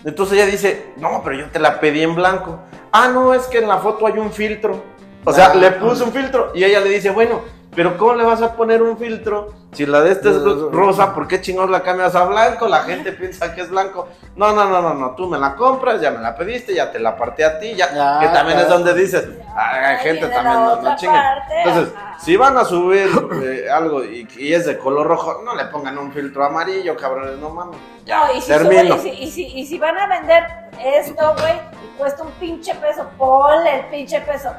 Entonces 0.04 0.38
ella 0.38 0.46
dice, 0.46 0.92
no, 0.96 1.22
pero 1.24 1.36
yo 1.36 1.50
te 1.50 1.58
la 1.58 1.80
pedí 1.80 2.02
en 2.02 2.14
blanco. 2.14 2.60
Ah, 2.92 3.08
no, 3.08 3.34
es 3.34 3.46
que 3.46 3.58
en 3.58 3.68
la 3.68 3.78
foto 3.78 4.06
hay 4.06 4.18
un 4.18 4.32
filtro. 4.32 4.82
O 5.24 5.32
sea, 5.32 5.50
Ah. 5.52 5.54
le 5.54 5.70
puso 5.72 6.04
un 6.04 6.12
filtro 6.12 6.52
y 6.54 6.64
ella 6.64 6.80
le 6.80 6.88
dice, 6.90 7.10
bueno, 7.10 7.40
pero 7.74 7.96
¿cómo 7.96 8.14
le 8.14 8.24
vas 8.24 8.42
a 8.42 8.54
poner 8.54 8.82
un 8.82 8.98
filtro 8.98 9.52
si 9.72 9.86
la 9.86 10.00
de 10.00 10.10
este 10.12 10.30
es 10.30 10.36
rosa? 10.42 11.14
¿Por 11.14 11.28
qué 11.28 11.40
chingados 11.40 11.70
la 11.70 11.82
cambias 11.82 12.16
a 12.16 12.24
blanco? 12.24 12.66
La 12.66 12.80
gente 12.80 13.12
piensa 13.12 13.54
que 13.54 13.60
es 13.60 13.70
blanco. 13.70 14.08
No, 14.34 14.52
no, 14.52 14.64
no, 14.68 14.82
no, 14.82 14.94
no, 14.94 15.10
tú 15.14 15.28
me 15.28 15.38
la 15.38 15.54
compras, 15.54 16.00
ya 16.00 16.10
me 16.10 16.18
la 16.18 16.34
pediste, 16.34 16.74
ya 16.74 16.90
te 16.90 16.98
la 16.98 17.16
partí 17.16 17.42
a 17.44 17.60
ti, 17.60 17.74
ya. 17.76 17.92
Ya, 17.94 18.18
que 18.20 18.26
también 18.34 18.58
ya. 18.58 18.64
es 18.64 18.68
donde 18.70 18.92
dices, 18.94 19.28
"Ah, 19.54 19.96
gente 20.02 20.26
también, 20.26 20.54
no, 20.54 20.76
no 20.82 20.90
Entonces, 20.90 21.94
ajá. 21.94 22.18
si 22.18 22.36
van 22.36 22.56
a 22.58 22.64
subir 22.64 23.08
eh, 23.44 23.70
algo 23.70 24.02
y, 24.04 24.26
y 24.36 24.52
es 24.52 24.66
de 24.66 24.76
color 24.76 25.06
rojo, 25.06 25.42
no 25.44 25.54
le 25.54 25.66
pongan 25.66 25.96
un 25.98 26.12
filtro 26.12 26.44
amarillo, 26.44 26.96
cabrones, 26.96 27.38
no 27.38 27.50
mames. 27.50 27.78
Ya, 28.04 28.26
No, 28.26 28.32
y 28.34 28.40
si, 28.40 28.48
termino. 28.48 28.96
sube- 28.96 29.08
y, 29.10 29.12
si, 29.12 29.22
y, 29.22 29.30
si, 29.30 29.58
y 29.60 29.66
si 29.66 29.78
van 29.78 29.96
a 29.96 30.06
vender 30.08 30.44
esto, 30.82 31.34
güey, 31.38 31.54
y 31.84 31.96
cuesta 31.98 32.22
un 32.24 32.32
pinche 32.32 32.74
peso, 32.76 33.06
ponle 33.16 33.76
el 33.80 33.84
pinche 33.86 34.20
peso. 34.22 34.50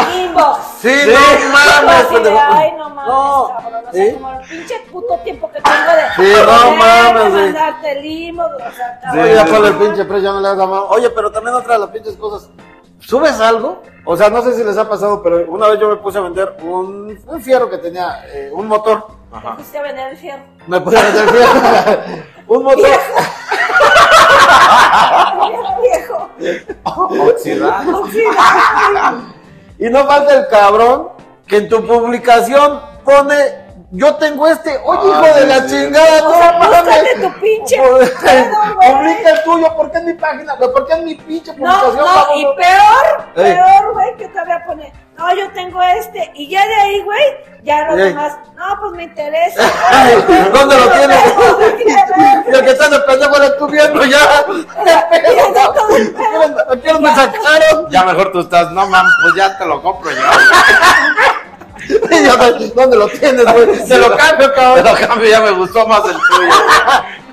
Inbox. 0.00 0.58
Sí, 0.80 0.88
Sí, 0.90 1.10
no 1.10 1.52
mames. 1.52 2.10
De, 2.24 2.38
ay, 2.38 2.72
no 2.76 2.90
mames, 2.90 3.06
No, 3.12 3.52
cabrón. 3.58 3.84
O 3.88 3.92
sea, 3.92 4.04
¿sí? 4.06 4.12
como 4.14 4.30
el 4.32 4.38
pinche 4.48 4.74
puto 4.92 5.14
tiempo 5.24 5.50
que 5.50 5.60
tengo 5.60 5.92
de. 5.92 6.02
Sí, 6.16 6.32
no 6.46 6.70
de 6.70 6.76
mames, 6.76 7.32
güey. 7.32 7.44
mandarte 7.44 7.92
el 7.92 8.04
inbox, 8.04 8.54
o 8.54 8.58
sea, 8.72 9.00
cabrón. 9.02 9.24
Oye, 9.24 9.34
ya 9.34 9.44
sí, 9.46 9.52
ponle 9.52 9.68
sí. 9.68 9.72
el 9.74 9.78
pinche 9.80 10.04
precio, 10.04 10.22
ya 10.24 10.32
no 10.32 10.40
le 10.40 10.48
das 10.48 10.56
la 10.58 10.66
mano. 10.66 10.84
Oye, 10.88 11.10
pero 11.10 11.30
también 11.32 11.54
otra 11.56 11.74
de 11.74 11.80
las 11.80 11.90
pinches 11.90 12.16
cosas. 12.16 12.50
¿Subes 13.00 13.40
algo? 13.40 13.82
O 14.04 14.16
sea, 14.16 14.30
no 14.30 14.42
sé 14.42 14.54
si 14.54 14.64
les 14.64 14.76
ha 14.78 14.88
pasado, 14.88 15.22
pero 15.22 15.44
una 15.50 15.68
vez 15.68 15.78
yo 15.78 15.88
me 15.88 15.96
puse 15.96 16.18
a 16.18 16.22
vender 16.22 16.56
un, 16.62 17.18
un 17.26 17.40
fierro 17.42 17.68
que 17.70 17.78
tenía, 17.78 18.24
eh, 18.28 18.50
un 18.52 18.66
motor. 18.66 19.06
Ajá. 19.32 19.54
fuiste 19.56 19.78
a 19.78 19.82
vender 19.82 20.08
el 20.12 20.16
fierro. 20.16 20.42
Me 20.66 20.80
puse 20.80 20.98
a 20.98 21.02
vender 21.02 21.28
fierro. 21.28 22.00
un 22.48 22.62
motor. 22.64 22.88
Viejo. 25.82 26.30
Oxidado. 26.84 28.00
Oxidado. 28.00 29.35
Y 29.78 29.88
no 29.90 30.06
falta 30.06 30.34
el 30.34 30.48
cabrón 30.48 31.10
que 31.46 31.58
en 31.58 31.68
tu 31.68 31.86
publicación 31.86 32.80
pone, 33.04 33.34
yo 33.92 34.14
tengo 34.16 34.48
este, 34.48 34.78
oye 34.84 35.10
Ah, 35.14 35.22
hijo 35.28 35.34
de 35.40 35.46
la 35.46 35.68
sí. 35.68 35.76
chingada, 35.76 36.26
O 36.26 36.30
no 36.32 36.70
mames. 36.70 37.22
tu 37.22 37.40
pinche. 37.40 37.76
Publica 37.80 39.30
el 39.30 39.42
tuyo, 39.44 39.76
¿por 39.76 39.90
qué 39.92 39.98
en 39.98 40.06
mi 40.06 40.12
página? 40.14 40.56
¿Por 40.56 40.86
qué 40.86 40.94
en 40.94 41.04
mi 41.04 41.14
pinche 41.14 41.52
No, 41.56 41.56
publicación? 41.56 41.96
no, 41.96 42.04
cabrón? 42.04 42.38
y 42.38 42.44
peor, 42.56 43.34
peor, 43.34 43.92
güey, 43.92 44.16
que 44.16 44.28
todavía 44.28 44.64
pone, 44.66 44.92
no, 45.16 45.34
yo 45.36 45.50
tengo 45.52 45.82
este, 45.82 46.30
y 46.34 46.48
ya 46.48 46.66
de 46.66 46.74
ahí, 46.74 47.02
güey, 47.02 47.22
ya 47.62 47.84
los 47.86 47.98
Ey. 47.98 48.04
demás, 48.08 48.36
no, 48.76 48.80
pues 48.80 48.92
me 48.92 49.04
interesa. 49.04 49.62
¿dónde 50.52 50.76
lo 50.76 50.90
tienes? 50.90 51.36
¿Dónde 51.36 51.66
Y 52.50 52.54
el 52.54 52.64
que 52.64 52.70
está 52.70 52.88
de 52.88 53.00
pendejo 53.00 53.36
eres 53.36 53.58
tú 53.58 53.66
viendo 53.66 54.04
ya. 54.04 54.44
El 54.48 54.66
pedo. 55.06 56.70
Aquí 56.70 56.88
me 57.00 57.14
sacaron. 57.14 57.90
Ya 57.90 58.04
mejor 58.04 58.32
tú 58.32 58.40
estás, 58.40 58.70
no 58.72 58.86
mames, 58.86 59.12
pues 59.22 59.34
ya 59.36 59.56
te 59.58 59.66
lo 59.66 59.82
compro 59.82 60.10
yo, 60.10 60.22
¿Dónde 62.74 62.96
lo 62.96 63.08
tienes, 63.08 63.44
güey? 63.44 63.86
Te 63.86 63.98
lo 63.98 64.16
cambio, 64.16 64.52
cabrón. 64.54 64.84
Te 64.84 64.90
lo 64.90 65.08
cambio, 65.08 65.30
ya 65.30 65.40
me 65.40 65.50
gustó 65.52 65.86
más 65.86 66.02
el 66.04 66.16
tuyo. 66.16 66.50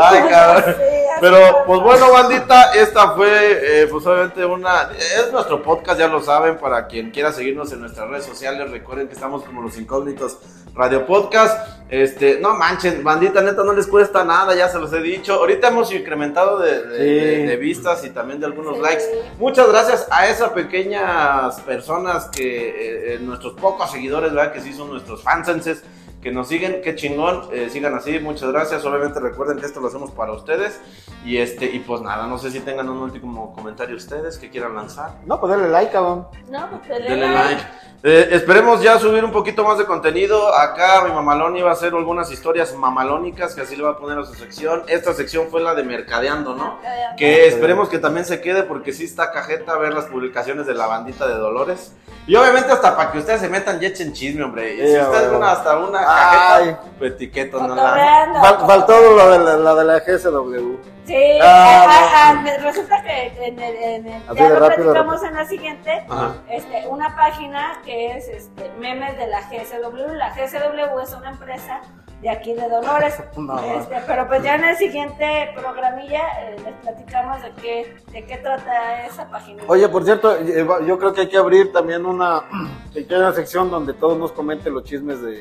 Ay, 0.00 0.22
cabrón. 0.30 0.74
Sí, 0.76 0.82
Pero, 1.20 1.38
pues 1.66 1.80
bueno, 1.80 2.10
bandita, 2.12 2.72
esta 2.74 3.12
fue, 3.12 3.82
eh, 3.82 3.86
pues 3.86 4.04
obviamente 4.04 4.44
una, 4.44 4.90
es 5.16 5.30
nuestro 5.32 5.62
podcast, 5.62 5.98
ya 5.98 6.08
lo 6.08 6.20
saben, 6.20 6.58
para 6.58 6.86
quien 6.88 7.10
quiera 7.12 7.32
seguirnos 7.32 7.72
en 7.72 7.80
nuestras 7.80 8.08
redes 8.10 8.24
sociales, 8.26 8.70
recuerden 8.70 9.06
que 9.06 9.14
estamos 9.14 9.44
como 9.44 9.62
los 9.62 9.78
incógnitos 9.78 10.38
Radio 10.74 11.06
Podcast, 11.06 11.68
este, 11.88 12.40
no 12.40 12.54
manchen, 12.54 13.04
bandita, 13.04 13.40
neta, 13.42 13.62
no 13.62 13.72
les 13.72 13.86
cuesta 13.86 14.24
nada, 14.24 14.56
ya 14.56 14.68
se 14.68 14.78
los 14.80 14.92
he 14.92 15.00
dicho, 15.00 15.34
ahorita 15.34 15.68
hemos 15.68 15.92
incrementado 15.92 16.58
de, 16.58 16.82
de- 16.84 16.98
Sí. 16.98 17.04
de- 17.42 17.46
de 17.46 17.56
vistas 17.58 18.04
y 18.04 18.10
también 18.10 18.40
de 18.40 18.46
algunos 18.46 18.76
Sí. 18.76 18.82
likes, 18.82 19.04
muchas 19.38 19.68
gracias 19.68 20.08
a 20.10 20.26
esas 20.26 20.50
pequeñas 20.50 21.60
personas 21.60 22.24
que, 22.28 22.68
eh, 22.68 23.14
eh, 23.14 23.18
nuestros 23.20 23.54
pocos 23.54 23.88
seguidores, 23.92 24.32
¿verdad? 24.34 24.52
Que 24.52 24.60
sí 24.60 24.72
son 24.72 24.90
nuestros 24.90 25.22
fansenses, 25.22 25.84
que 26.24 26.32
nos 26.32 26.48
siguen, 26.48 26.80
qué 26.82 26.96
chingón, 26.96 27.48
eh, 27.52 27.68
sigan 27.70 27.94
así, 27.94 28.18
muchas 28.18 28.50
gracias, 28.50 28.82
obviamente 28.86 29.20
recuerden 29.20 29.58
que 29.58 29.66
esto 29.66 29.78
lo 29.80 29.88
hacemos 29.88 30.10
para 30.10 30.32
ustedes, 30.32 30.80
y 31.22 31.36
este, 31.36 31.66
y 31.66 31.80
pues 31.80 32.00
nada, 32.00 32.26
no 32.26 32.38
sé 32.38 32.50
si 32.50 32.60
tengan 32.60 32.88
un 32.88 32.96
último 32.96 33.52
comentario 33.54 33.94
ustedes 33.94 34.38
que 34.38 34.48
quieran 34.48 34.74
lanzar. 34.74 35.10
No, 35.26 35.38
pues 35.38 35.52
denle 35.52 35.68
like, 35.68 35.92
cabrón. 35.92 36.26
No, 36.48 36.70
pues 36.70 36.88
denle 36.88 37.10
Denle 37.10 37.28
like. 37.28 37.54
like. 37.56 37.64
Eh, 38.06 38.28
esperemos 38.32 38.82
ya 38.82 38.98
subir 38.98 39.24
un 39.24 39.32
poquito 39.32 39.64
más 39.64 39.78
de 39.78 39.86
contenido. 39.86 40.54
Acá 40.54 41.02
mi 41.06 41.10
mamalón 41.10 41.56
iba 41.56 41.70
a 41.70 41.72
hacer 41.72 41.94
algunas 41.94 42.30
historias 42.30 42.74
mamalónicas 42.74 43.54
que 43.54 43.62
así 43.62 43.76
le 43.76 43.82
va 43.82 43.92
a 43.92 43.96
poner 43.96 44.18
a 44.18 44.24
su 44.26 44.34
sección. 44.34 44.82
Esta 44.88 45.14
sección 45.14 45.48
fue 45.50 45.62
la 45.62 45.74
de 45.74 45.84
mercadeando, 45.84 46.54
¿no? 46.54 46.80
Que 47.16 47.46
esperemos 47.48 47.88
que 47.88 47.98
también 47.98 48.26
se 48.26 48.42
quede 48.42 48.64
porque 48.64 48.92
sí 48.92 49.04
está 49.04 49.32
cajeta 49.32 49.78
ver 49.78 49.94
las 49.94 50.04
publicaciones 50.04 50.66
de 50.66 50.74
la 50.74 50.86
bandita 50.86 51.26
de 51.26 51.36
Dolores. 51.36 51.92
Y 52.26 52.36
obviamente 52.36 52.72
hasta 52.72 52.94
para 52.94 53.10
que 53.10 53.18
ustedes 53.20 53.40
se 53.40 53.48
metan 53.48 53.82
y 53.82 53.86
echen 53.86 54.12
chisme, 54.12 54.44
hombre. 54.44 54.74
Y 54.74 54.80
si 54.80 54.92
Sí, 54.92 54.98
ustedes 55.00 55.30
ven 55.30 55.42
hasta 55.42 55.78
una 55.78 56.00
Ay. 56.00 56.64
cajeta, 56.66 56.80
pues 56.98 57.12
etiquetas, 57.12 57.62
no 57.62 57.74
la... 57.74 58.66
Faltó 58.66 59.00
lo 59.00 59.30
de 59.30 59.38
la, 59.38 59.56
la 59.56 59.74
de 59.74 59.84
la 59.84 59.98
GSW. 60.00 60.76
Sí, 61.06 61.38
Ah, 61.42 61.84
ah, 61.86 62.10
ah, 62.14 62.44
ah, 62.46 62.56
resulta 62.62 63.02
que 63.02 63.26
en 63.46 63.58
el, 63.58 63.76
en 63.76 64.06
el- 64.08 64.22
ya 64.36 64.48
lo 64.48 64.58
rápido, 64.60 64.92
platicamos 64.92 65.22
en 65.22 65.34
la 65.34 65.44
siguiente, 65.46 66.04
Ajá. 66.08 66.34
este, 66.48 66.86
una 66.88 67.14
página 67.14 67.72
que 67.84 68.16
es 68.16 68.28
este, 68.28 68.70
memes 68.80 69.16
de 69.18 69.26
la 69.26 69.40
GSW. 69.42 70.14
La 70.14 70.30
GSW 70.34 71.00
es 71.02 71.12
una 71.12 71.30
empresa 71.30 71.82
de 72.22 72.30
aquí 72.30 72.54
de 72.54 72.66
Dolores, 72.70 73.22
No. 73.36 73.58
este, 73.58 73.96
pero 74.06 74.26
pues 74.28 74.42
ya 74.42 74.54
en 74.54 74.64
el 74.64 74.76
siguiente 74.78 75.50
programilla 75.54 76.22
eh, 76.40 76.56
les 76.64 76.74
platicamos 76.76 77.42
de 77.42 77.50
qué, 77.60 77.96
de 78.10 78.24
qué 78.24 78.36
trata 78.38 79.04
esa 79.04 79.28
página. 79.28 79.62
Oye, 79.66 79.86
por 79.90 80.04
cierto, 80.04 80.34
eh, 80.34 80.66
yo 80.86 80.98
creo 80.98 81.12
que 81.12 81.20
hay 81.22 81.28
que 81.28 81.36
abrir 81.36 81.70
también 81.70 82.06
una 82.06 82.44
pequeña 82.94 83.30
sección 83.32 83.70
donde 83.70 83.92
todos 83.92 84.16
nos 84.16 84.32
comenten 84.32 84.72
los 84.72 84.84
chismes 84.84 85.20
de, 85.20 85.32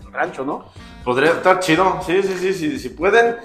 del 0.00 0.12
rancho, 0.12 0.46
¿no? 0.46 0.64
Podría 1.04 1.32
estar 1.32 1.60
chido. 1.60 1.98
Sí, 2.06 2.22
sí, 2.22 2.38
sí, 2.38 2.54
sí, 2.54 2.78
si 2.78 2.88
pueden. 2.88 3.36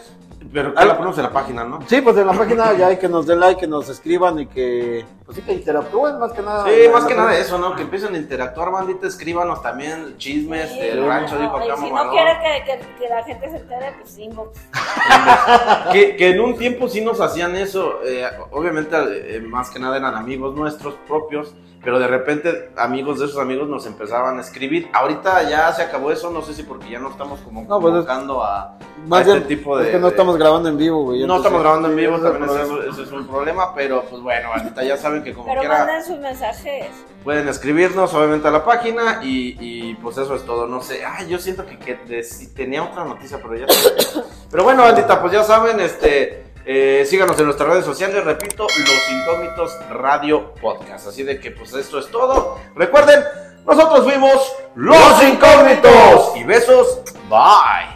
Pero 0.53 0.73
Ah, 0.75 0.85
la 0.85 0.95
ponemos 0.95 1.17
en 1.17 1.23
la 1.23 1.31
página, 1.31 1.63
¿no? 1.63 1.79
Sí, 1.87 2.01
pues 2.01 2.15
en 2.17 2.27
la 2.27 2.33
página 2.33 2.73
ya 2.73 2.87
hay 2.87 2.97
que 2.97 3.07
nos 3.09 3.25
den 3.25 3.39
like, 3.39 3.59
que 3.59 3.67
nos 3.67 3.89
escriban 3.89 4.39
y 4.39 4.45
que, 4.47 5.05
pues 5.25 5.37
sí, 5.37 5.43
que 5.43 5.53
interactúen 5.53 6.19
más 6.19 6.31
que 6.33 6.41
nada. 6.41 6.65
Sí, 6.65 6.89
más 6.93 7.05
que 7.05 7.15
nada 7.15 7.37
eso, 7.37 7.57
¿no? 7.57 7.75
Que 7.75 7.81
empiecen 7.83 8.13
a 8.15 8.17
interactuar, 8.17 8.71
bandita, 8.71 9.07
escríbanos 9.07 9.61
también 9.61 10.17
chismes 10.17 10.69
Sí, 10.71 10.79
del 10.79 11.01
no, 11.01 11.07
rancho, 11.07 11.35
no, 11.35 11.41
dijo 11.41 11.59
y 11.59 11.63
acá 11.69 11.75
Si 11.77 11.83
no 11.83 11.89
Mamalón. 11.95 12.13
quiere 12.13 12.31
que, 12.65 12.71
que- 12.71 12.85
que 12.99 13.09
la 13.09 13.23
gente 13.23 13.49
se 13.49 13.57
entere, 13.57 13.93
pues 13.99 14.17
inbox. 14.17 14.59
que, 15.91 16.15
que 16.15 16.29
en 16.29 16.39
un 16.41 16.57
tiempo 16.57 16.87
sí 16.87 17.01
nos 17.01 17.19
hacían 17.21 17.55
eso, 17.55 17.99
eh, 18.03 18.25
obviamente 18.51 18.95
eh, 19.37 19.41
más 19.41 19.69
que 19.69 19.79
nada 19.79 19.97
eran 19.97 20.15
amigos 20.15 20.55
nuestros 20.55 20.93
propios, 21.07 21.53
pero 21.85 21.99
de 21.99 22.07
repente 22.07 22.71
amigos 22.77 23.19
de 23.19 23.27
esos 23.27 23.37
amigos 23.39 23.69
nos 23.69 23.85
empezaban 23.85 24.39
a 24.39 24.41
escribir. 24.41 24.89
Ahorita 24.91 25.47
ya 25.47 25.71
se 25.71 25.83
acabó 25.83 26.11
eso, 26.11 26.31
no 26.31 26.41
sé 26.41 26.55
si 26.55 26.63
porque 26.63 26.89
ya 26.89 26.97
no 26.99 27.11
estamos 27.11 27.39
como 27.41 27.61
No, 27.61 27.79
pues 27.79 27.93
es- 28.03 28.09
a, 28.09 28.73
Más 29.05 29.19
a 29.19 29.21
este 29.21 29.33
bien, 29.33 29.47
tipo 29.47 29.77
de... 29.77 29.85
es 29.85 29.91
que 29.91 29.99
no 29.99 30.07
de- 30.07 30.11
estamos 30.11 30.35
grabando 30.37 30.67
en 30.67 30.77
vivo, 30.77 31.03
güey. 31.03 31.19
no 31.19 31.25
entonces- 31.25 31.45
estamos 31.45 31.61
grabando 31.61 31.89
en 31.89 31.95
vivo, 31.95 32.15
ese 32.15 32.23
también 32.23 32.49
es 32.49 32.93
ese, 32.93 33.03
es 33.03 33.11
un 33.11 33.27
problema, 33.27 33.75
pero 33.75 34.01
pues 34.09 34.19
bueno, 34.19 34.49
ahorita 34.51 34.83
ya 34.83 34.97
saben 34.97 35.23
que 35.23 35.31
como 35.33 35.45
Pero 35.45 35.59
quiera... 35.61 35.77
manden 35.77 36.03
sus 36.03 36.17
mensajes. 36.17 36.87
Pueden 37.23 37.47
escribirnos 37.47 38.11
obviamente 38.15 38.47
a 38.47 38.51
la 38.51 38.65
página 38.65 39.19
y, 39.23 39.55
y, 39.59 39.93
pues 39.95 40.17
eso 40.17 40.33
es 40.35 40.43
todo. 40.43 40.65
No 40.67 40.81
sé, 40.81 41.05
ay, 41.05 41.27
yo 41.27 41.37
siento 41.37 41.65
que, 41.67 41.77
que 41.77 41.95
de- 42.07 42.23
si 42.23 42.51
tenía 42.53 42.83
otra 42.83 43.03
noticia, 43.05 43.39
pero 43.41 43.55
ya. 43.57 43.65
pero 44.51 44.63
bueno, 44.63 44.81
bandita, 44.83 45.21
pues 45.21 45.33
ya 45.33 45.43
saben, 45.43 45.79
este, 45.79 46.44
eh, 46.65 47.05
síganos 47.07 47.39
en 47.39 47.45
nuestras 47.45 47.69
redes 47.69 47.85
sociales, 47.85 48.23
repito, 48.23 48.63
Los 48.63 49.11
Incógnitos 49.11 49.77
Radio 49.89 50.53
Podcast. 50.55 51.07
Así 51.07 51.23
de 51.23 51.39
que 51.39 51.51
pues 51.51 51.73
esto 51.73 51.99
es 51.99 52.07
todo. 52.07 52.59
Recuerden, 52.75 53.23
nosotros 53.65 54.03
fuimos 54.03 54.53
Los 54.75 55.23
Incógnitos 55.23 56.35
y 56.35 56.43
besos, 56.43 57.01
bye. 57.29 57.94